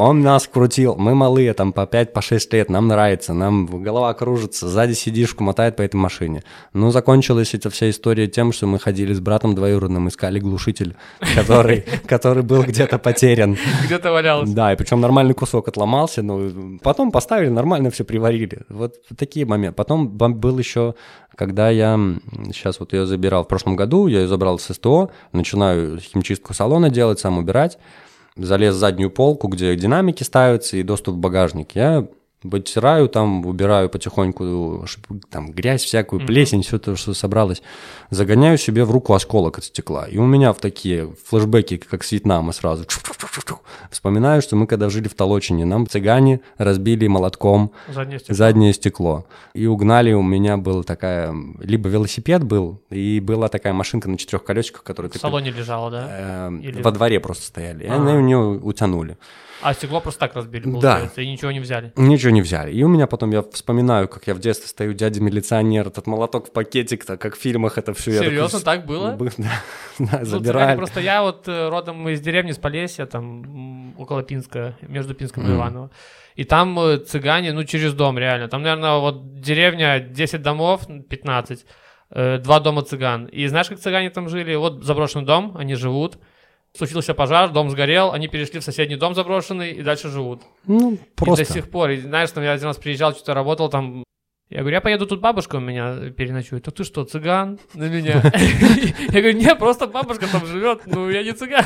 [0.00, 4.66] Он нас крутил, мы малые, там по 5-6 по лет, нам нравится, нам голова кружится,
[4.66, 6.42] сзади сидишку мотает по этой машине.
[6.72, 10.96] Ну, закончилась эта вся история тем, что мы ходили с братом двоюродным, искали глушитель,
[11.34, 13.58] который, который был где-то потерян.
[13.84, 14.48] Где-то валялось.
[14.48, 18.62] Да, и причем нормальный кусок отломался, но потом поставили, нормально все приварили.
[18.70, 19.76] Вот такие моменты.
[19.76, 20.94] Потом был еще,
[21.36, 22.00] когда я
[22.54, 26.88] сейчас вот ее забирал в прошлом году, я ее забрал с СТО, начинаю химчистку салона
[26.88, 27.76] делать, сам убирать,
[28.36, 31.72] залез в заднюю полку, где динамики ставятся и доступ в багажник.
[31.74, 32.06] Я
[32.42, 34.84] вытираю там, убираю потихоньку
[35.30, 37.62] там грязь всякую, плесень, все то, что собралось.
[38.10, 40.06] Загоняю себе в руку осколок от стекла.
[40.06, 42.84] И у меня в такие флешбеки, как с Вьетнама сразу.
[43.90, 48.34] Вспоминаю, что мы когда жили в Толочине, нам цыгане разбили молотком Заднее стекло.
[48.36, 49.26] заднее стекло.
[49.54, 54.44] И угнали, у меня была такая, либо велосипед был, и была такая машинка на четырех
[54.44, 56.06] колесиках, которую В салоне лежало, да?
[56.08, 57.84] э, Или- Во дворе просто стояли.
[57.84, 57.94] И А.
[57.96, 59.18] они у нее утянули.
[59.62, 60.70] А стекло просто так разбили, Да.
[60.70, 61.92] получается, и ничего не взяли.
[61.96, 62.72] Ничего не взяли.
[62.72, 66.52] И у меня потом, я вспоминаю, как я в детстве стою, дядя-милиционер, этот молоток в
[66.52, 68.12] пакетик, так как в фильмах это все.
[68.18, 69.18] Серьезно, так было?
[69.98, 70.76] Да, да, Ну, забирали.
[70.76, 75.54] Просто я вот э, родом из деревни, с Полесья, там около Пинска, между Пинском и.
[75.54, 75.90] Иваново.
[76.36, 78.48] И там э, цыгане, ну, через дом, реально.
[78.48, 81.66] Там, наверное, вот деревня, 10 домов, 15,
[82.10, 83.26] э, два дома цыган.
[83.26, 84.54] И знаешь, как цыгане там жили?
[84.54, 86.18] Вот заброшенный дом, они живут.
[86.76, 90.42] Случился пожар, дом сгорел, они перешли в соседний дом заброшенный и дальше живут.
[90.66, 91.44] Ну, И просто.
[91.44, 91.90] до сих пор.
[91.90, 94.04] И знаешь, там я один раз приезжал, что-то работал там.
[94.50, 96.66] Я говорю, я поеду, тут бабушка у меня переночует.
[96.66, 98.20] А ты что, цыган на меня?
[99.10, 101.64] Я говорю, нет, просто бабушка там живет, ну я не цыган.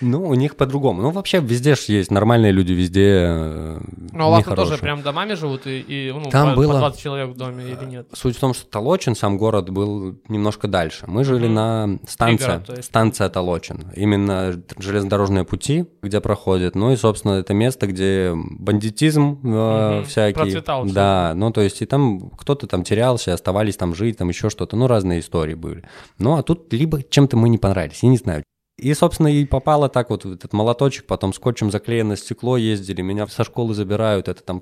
[0.00, 1.02] Ну, у них по-другому.
[1.02, 3.80] Ну, вообще, везде же есть нормальные люди, везде э,
[4.12, 6.72] Ну, а у вас там тоже прям домами живут и, и, ну, Там по, было-
[6.72, 8.06] по 20 человек в доме или нет?
[8.12, 11.04] Суть в том, что Толочин, сам город, был немножко дальше.
[11.06, 11.54] Мы жили Мгм.
[11.54, 12.84] на станции, Пригород, есть.
[12.84, 13.84] станция Толочин.
[13.96, 16.74] Именно железнодорожные пути, где проходят.
[16.74, 20.04] Ну и, собственно, это место, где бандитизм э, Мгм.
[20.06, 20.34] всякий.
[20.34, 20.84] Процветал.
[20.86, 24.76] Да, ну то есть и там кто-то там терялся, оставались там жить, там еще что-то.
[24.76, 25.84] Ну, разные истории были.
[26.18, 28.42] Ну, а тут либо чем-то мы не понравились, я не знаю.
[28.78, 33.26] И, собственно, и попало так вот в этот молоточек, потом скотчем заклеено стекло ездили, меня
[33.28, 34.60] со школы забирают, это там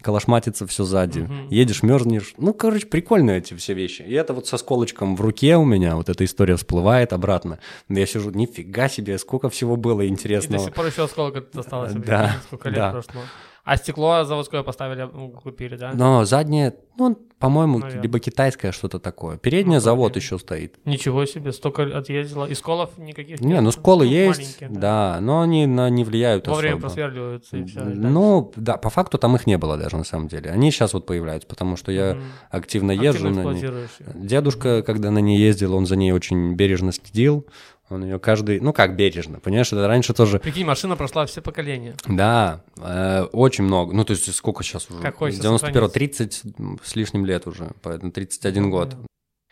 [0.00, 1.20] калашматится все сзади.
[1.20, 1.48] Мгм.
[1.48, 2.34] Едешь, мерзнешь.
[2.38, 4.02] Ну, короче, прикольно эти все вещи.
[4.02, 7.58] И это вот со сколочком в руке у меня, вот эта история всплывает обратно.
[7.88, 10.64] Я сижу, нифига себе, сколько всего было И до интересного.
[10.64, 12.90] сих пор еще сколько осталось, Да, сколько лет да.
[12.92, 13.20] прошло.
[13.68, 15.92] А стекло заводское поставили, ну, купили, да?
[15.92, 18.00] Но заднее, ну, по-моему, Наверно.
[18.02, 19.36] либо китайское что-то такое.
[19.36, 20.20] Переднее Ну, завод вроде.
[20.24, 20.76] еще стоит.
[20.86, 22.46] Ничего себе, столько отъездило.
[22.46, 23.62] И сколов никаких Не, нет?
[23.62, 25.18] ну сколы Ну, есть, маленькие, да.
[25.20, 26.86] но они на, не влияют Во время особо.
[26.86, 27.80] просверливаются и все.
[27.84, 30.50] Ну, да, по факту там их не было даже на самом деле.
[30.50, 32.16] Они сейчас вот появляются, потому что я
[32.50, 33.68] активно езжу на ней.
[34.14, 37.46] Дедушка, когда на ней ездил, он за ней очень бережно следил.
[37.90, 41.94] Он ее каждый, ну как бережно, понимаешь, это раньше тоже, Прикинь, машина прошла все поколения.
[42.06, 45.00] да, э, очень много, ну то есть сколько сейчас уже?
[45.00, 46.42] Какой С сейчас 91 30
[46.84, 48.96] с лишним лет уже, поэтому 31 год.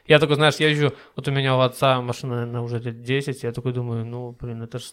[0.06, 3.52] Я такой, знаешь, езжу, вот у меня у отца машина, наверное, уже лет 10, я
[3.52, 4.92] такой думаю, ну, блин, это ж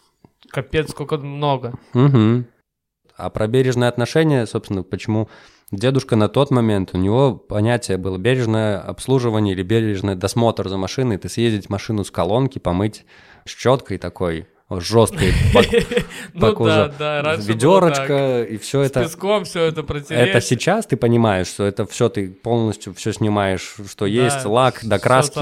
[0.49, 1.73] капец, сколько много.
[1.93, 2.47] Мгм.
[3.15, 5.29] А про бережное отношение, собственно, почему
[5.71, 11.17] дедушка на тот момент, у него понятие было бережное обслуживание или бережный досмотр за машиной,
[11.17, 13.05] ты съездить машину с колонки, помыть
[13.45, 15.33] щеткой такой, жесткой
[16.33, 17.39] Ну было так.
[17.41, 19.03] ведерочка, и все С это...
[19.03, 20.29] песком все это протереть.
[20.29, 24.97] Это сейчас ты понимаешь, что это все ты полностью все снимаешь, что есть, лак до
[24.97, 25.41] краски,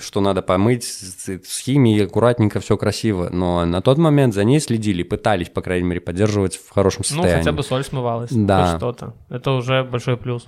[0.00, 3.30] что надо помыть с, с химией, аккуратненько, все красиво.
[3.32, 7.04] Но на тот момент за ней следили, пытались, по крайней мере, поддерживать в хорошем Ну,
[7.16, 7.38] состоянии.
[7.40, 8.30] хотя бы соль смывалась.
[8.30, 8.76] Да.
[8.76, 9.14] что-то.
[9.28, 10.44] Это уже большой плюс.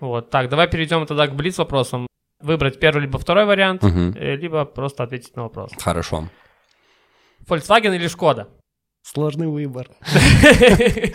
[0.00, 0.30] Вот.
[0.30, 2.06] Так, давай перейдем тогда к блиц вопросам.
[2.40, 5.70] Выбрать первый либо второй вариант, э, либо просто ответить на вопрос.
[5.78, 6.28] Хорошо.
[7.46, 8.48] Volkswagen или Шкода?
[9.02, 9.88] Сложный выбор.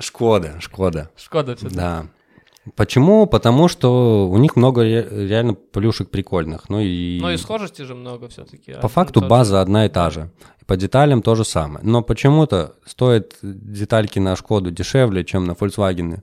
[0.00, 1.10] Шкода, Шкода.
[1.16, 2.06] Шкода все Да.
[2.74, 3.26] Почему?
[3.26, 6.68] Потому что у них много ре- реально плюшек прикольных.
[6.68, 8.74] Ну и, Но и схожести же много все-таки.
[8.82, 10.30] по факту база одна и та же.
[10.66, 11.84] По деталям то же самое.
[11.86, 16.22] Но почему-то стоит детальки на Шкоду дешевле, чем на Volkswagen.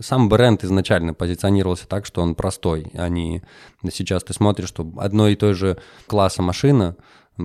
[0.00, 2.86] Сам бренд изначально позиционировался так, что он простой.
[2.94, 3.42] Они
[3.90, 6.96] сейчас ты смотришь, что одной и той же класса машина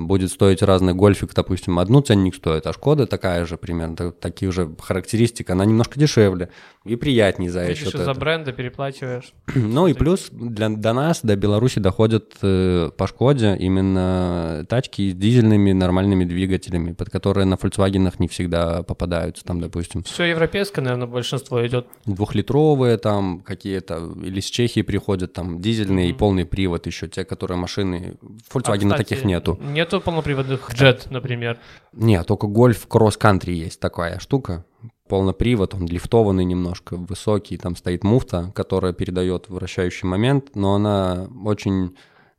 [0.06, 4.52] будет стоить разный гольфик, допустим, одну ценник стоит, а Шкода такая же примерно, та- таких
[4.52, 6.50] же характеристик, она немножко дешевле
[6.86, 8.20] и приятнее за Видишь, счет из-за этого.
[8.20, 9.34] бренда переплачиваешь.
[9.56, 15.14] Ну и плюс для, до нас, до Беларуси доходят э, по Шкоде именно тачки с
[15.16, 19.44] дизельными нормальными двигателями, под которые на Volkswagen не всегда попадаются.
[19.46, 21.88] Там, допустим, Все европейское, наверное, большинство идет.
[22.06, 26.18] двухлитровые там какие-то, или с Чехии приходят там дизельные и Мгм.
[26.20, 28.18] полный привод еще, те, которые машины...
[28.54, 29.60] Volkswagen А, кстати, таких нету.
[29.88, 31.58] Нету полноприводных Jet, например.
[31.94, 34.66] Нет, только гольф кросс-кантри есть такая штука.
[35.08, 41.96] Полнопривод, он лифтованный немножко, высокий, там стоит муфта, которая передает вращающий момент, но она очень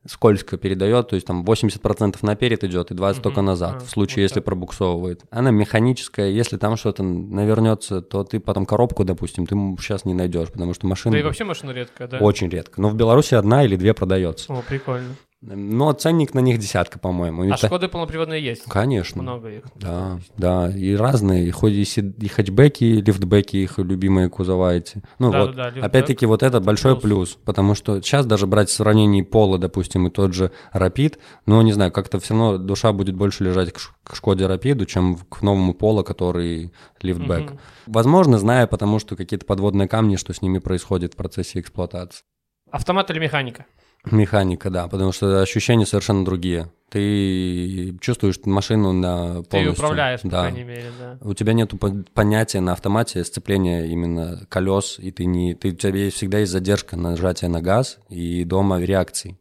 [0.06, 3.22] скользко передает, то есть там 80% наперед идет и 20% Мгм.
[3.22, 4.44] только назад, А, в случае, вот если так.
[4.44, 5.22] пробуксовывает.
[5.30, 10.50] Она механическая, если там что-то навернется, то ты потом коробку, допустим, ты сейчас не найдешь,
[10.50, 12.18] потому что машина Да и вообще машина редкая, да?
[12.18, 12.80] очень редко.
[12.80, 14.52] Но в Беларуси одна или две продается.
[14.52, 15.14] О, прикольно.
[15.40, 17.44] Но ценник на них десятка, по-моему.
[17.44, 18.64] А та- Шкоды полноприводные есть?
[18.64, 19.22] Конечно.
[19.22, 19.62] Много их.
[19.76, 25.00] Да, да, и разные, и хоть и, хэтчбеки, и лифтбеки, их любимые кузова эти.
[25.20, 27.34] Ну Да, вот, да, да, опять-таки вот это большой плюс.
[27.34, 27.38] плюс.
[27.44, 31.72] потому что сейчас даже брать в сравнении пола, допустим, и тот же Rapid, ну, не
[31.72, 35.72] знаю, как-то все равно душа будет больше лежать к, к Шкоде Rapid, чем к новому
[35.72, 37.50] полу, который лифтбэк.
[37.52, 37.58] Мгм.
[37.86, 42.24] Возможно, зная, потому что какие-то подводные камни, что с ними происходит в процессе эксплуатации.
[42.72, 43.66] Автомат или механика?
[44.10, 46.70] Механика, да, потому что ощущения совершенно другие.
[46.90, 49.72] Ты чувствуешь машину на Ты полностью.
[49.72, 50.40] управляешь, по да.
[50.42, 51.18] крайней мере, да.
[51.20, 51.72] У тебя нет
[52.14, 56.96] понятия на автомате сцепления именно колес, и ты не, ты, у тебя всегда есть задержка
[56.96, 59.38] на нажатие на газ и дома реакции.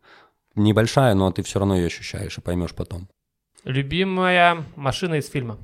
[0.55, 3.08] Небольшая, но ты все равно ее ощущаешь и поймешь потом.
[3.64, 5.58] Любимая машина из фильма?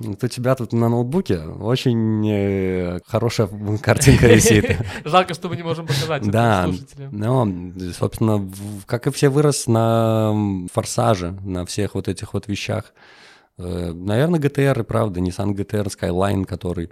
[0.00, 3.48] Вот у тебя тут на ноутбуке очень э, хорошая
[3.82, 4.76] картинка висит.
[5.04, 7.10] Жалко, что мы не можем показать Да, слушателям.
[7.12, 8.50] ну, собственно,
[8.86, 10.34] как и все вырос на
[10.72, 12.94] форсаже, на всех вот этих вот вещах.
[13.58, 16.90] Э, Наверное, GTR, и правда, Nissan GTR Skyline, который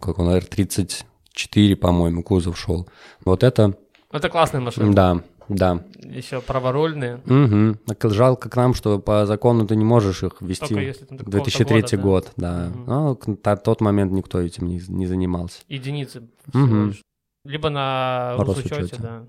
[0.00, 2.88] как он, R34, по-моему, кузов шел.
[3.24, 3.74] Вот это,
[4.12, 4.92] Это классная машина.
[4.94, 5.84] да, да.
[6.02, 7.16] Еще праворульные.
[7.26, 8.10] Угу.
[8.10, 10.74] Жалко к нам, что по закону ты не можешь их Только ввести.
[10.74, 12.02] если там до какого-то 2003 года, да.
[12.02, 12.68] год, да.
[12.68, 12.84] Мгм.
[12.86, 15.62] Но к- на тот момент никто этим не, не занимался.
[15.68, 16.28] Единицы.
[16.52, 17.02] лишь.
[17.44, 18.36] Либо на.
[18.38, 19.26] Росучете, да.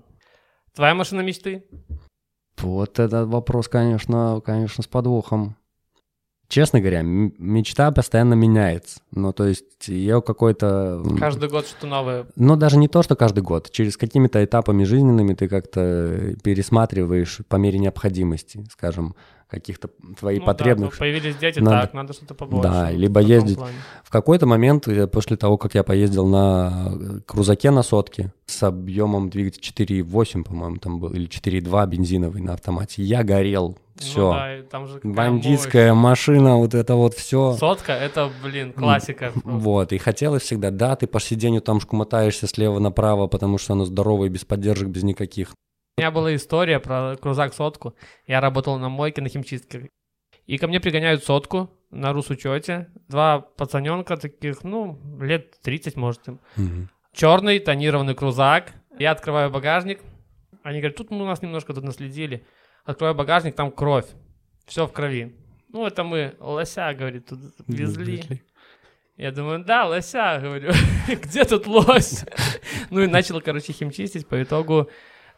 [0.74, 1.64] Твоя машина мечты?
[2.58, 5.56] Вот этот вопрос, конечно, конечно, с подвохом.
[6.48, 9.00] Честно говоря, мечта постоянно меняется.
[9.10, 11.02] Ну, то есть ее какой-то...
[11.18, 12.26] Каждый год что-то новое.
[12.36, 13.70] Но даже не то, что каждый год.
[13.72, 19.16] Через какими-то этапами жизненными ты как-то пересматриваешь по мере необходимости, скажем,
[19.48, 19.88] каких-то
[20.18, 20.98] твоих Ну да, потребностей.
[20.98, 22.68] появились дети, Надо- так, надо что-то побольше.
[22.68, 23.56] Да, либо в ездить.
[23.56, 23.74] плане.
[24.04, 28.62] В какой-то момент, э, после того, как я поездил на э, крузаке на сотке с
[28.62, 33.78] объемом двигателя 4,8, по-моему, там был, или 4,2 бензиновый на автомате, я горел.
[33.98, 34.30] Ну Все.
[34.30, 37.50] да, и там же Бандитская машина, вот это вот все.
[37.50, 37.58] мощь.
[37.58, 39.32] Сотка, это, блин, классика.
[39.44, 43.86] Вот, и хотелось всегда, да, ты по сиденью там шкумотаешься слева направо, потому что оно
[43.86, 45.54] здоровое, без поддержек, без никаких.
[45.96, 47.94] У меня была история про крузак сотку.
[48.26, 49.88] Я работал на мойке на химчистке.
[50.44, 52.88] И ко мне пригоняют сотку на русучете.
[53.08, 56.40] Два пацаненка таких, ну, лет 30, может, им.
[57.12, 58.74] Черный тонированный крузак.
[58.98, 60.00] Я открываю багажник.
[60.62, 62.44] Они говорят, тут мы у нас немножко тут наследили.
[62.86, 64.06] Открываю багажник, там кровь.
[64.66, 65.34] Все в крови.
[65.72, 68.22] Ну, это мы лося, говорит, тут везли.
[69.16, 70.72] Я думаю, да, лося, говорю,
[71.08, 72.24] где тут лось?
[72.90, 74.88] Ну и начал, короче, химчистить, по итогу,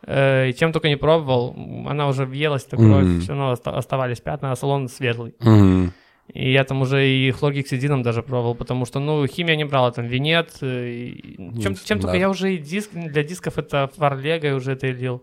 [0.03, 1.55] э, чем только не пробовал,
[1.88, 3.20] она уже въелась, эта кровь, Мгм.
[3.20, 5.34] все равно оста- оставались пятна, а салон светлый.
[5.40, 5.92] Мгм.
[6.34, 10.07] И я там уже и хлоргексидином даже пробовал, потому что, ну, химия не брала, там,
[10.07, 12.18] винет, э, и чем, чем только да.
[12.18, 15.22] я уже и диск, для дисков это фарлегой уже это лил.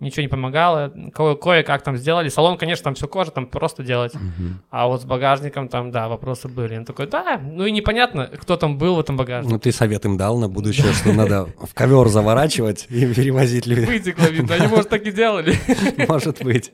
[0.00, 0.92] Ничего не помогало.
[1.14, 2.28] Ко- кое-как там сделали.
[2.28, 4.14] Салон, конечно, там все кожа, там просто делать.
[4.14, 4.60] Мгм.
[4.70, 6.76] А вот с багажником там, да, вопросы были.
[6.76, 9.52] Он такой, да, ну и непонятно, кто там был в этом багажнике.
[9.54, 13.86] Ну, ты совет им дал на будущее, что надо в ковер заворачивать и перевозить людей.
[13.86, 14.54] Вытекло, видно.
[14.54, 15.54] Они, может, так и делали.
[16.08, 16.72] Может быть.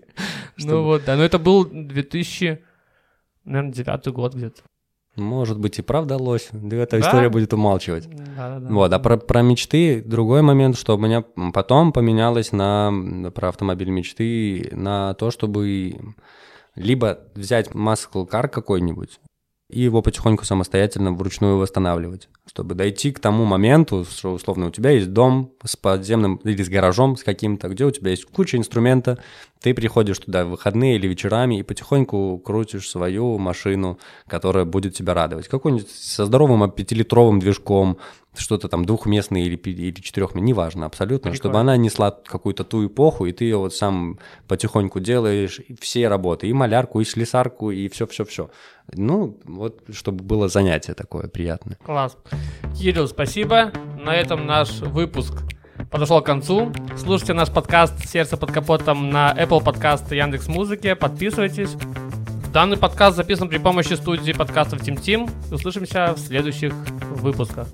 [0.59, 1.17] Ну вот, да.
[1.17, 2.63] Но это был 2000,
[3.45, 4.63] наверное, девятый год где-то.
[5.21, 6.49] Может быть, и правда лось.
[6.53, 7.07] Да эта Да?
[7.07, 8.09] история будет умалчивать.
[8.09, 8.73] Да-да-да.
[8.73, 12.93] Вот, а про, про мечты другой момент, что у меня потом поменялось на
[13.35, 15.97] про автомобиль мечты на то, чтобы
[16.75, 19.21] либо взять car какой-нибудь
[19.71, 24.91] и его потихоньку самостоятельно вручную восстанавливать, чтобы дойти к тому моменту, что условно у тебя
[24.91, 29.19] есть дом с подземным или с гаражом с каким-то, где у тебя есть куча инструмента,
[29.61, 35.15] ты приходишь туда в выходные или вечерами и потихоньку крутишь свою машину, которая будет тебя
[35.15, 35.49] радовать.
[35.49, 37.99] Какой-нибудь со здоровым пятилитровым движком,
[38.37, 41.73] что-то там двухместный или, или четырехместный, неважно абсолютно, чтобы Прикольно.
[41.73, 46.53] она несла какую-то ту эпоху, и ты ее вот сам потихоньку делаешь, все работы, и
[46.53, 48.51] малярку, и слесарку, и все-все-все.
[48.93, 51.79] Ну, вот, чтобы было занятие такое приятное.
[51.85, 52.17] Класс.
[52.79, 53.73] Кирилл, спасибо.
[53.99, 55.35] На этом наш выпуск
[55.91, 56.73] подошел к концу.
[56.97, 60.95] Слушайте наш подкаст «Сердце под капотом» на Apple Podcast и Яндекс Музыке.
[60.95, 61.77] Подписывайтесь.
[62.53, 65.29] Данный подкаст записан при помощи студии подкастов Тим Тим.
[65.53, 66.75] Услышимся в следующих
[67.11, 67.69] выпусках.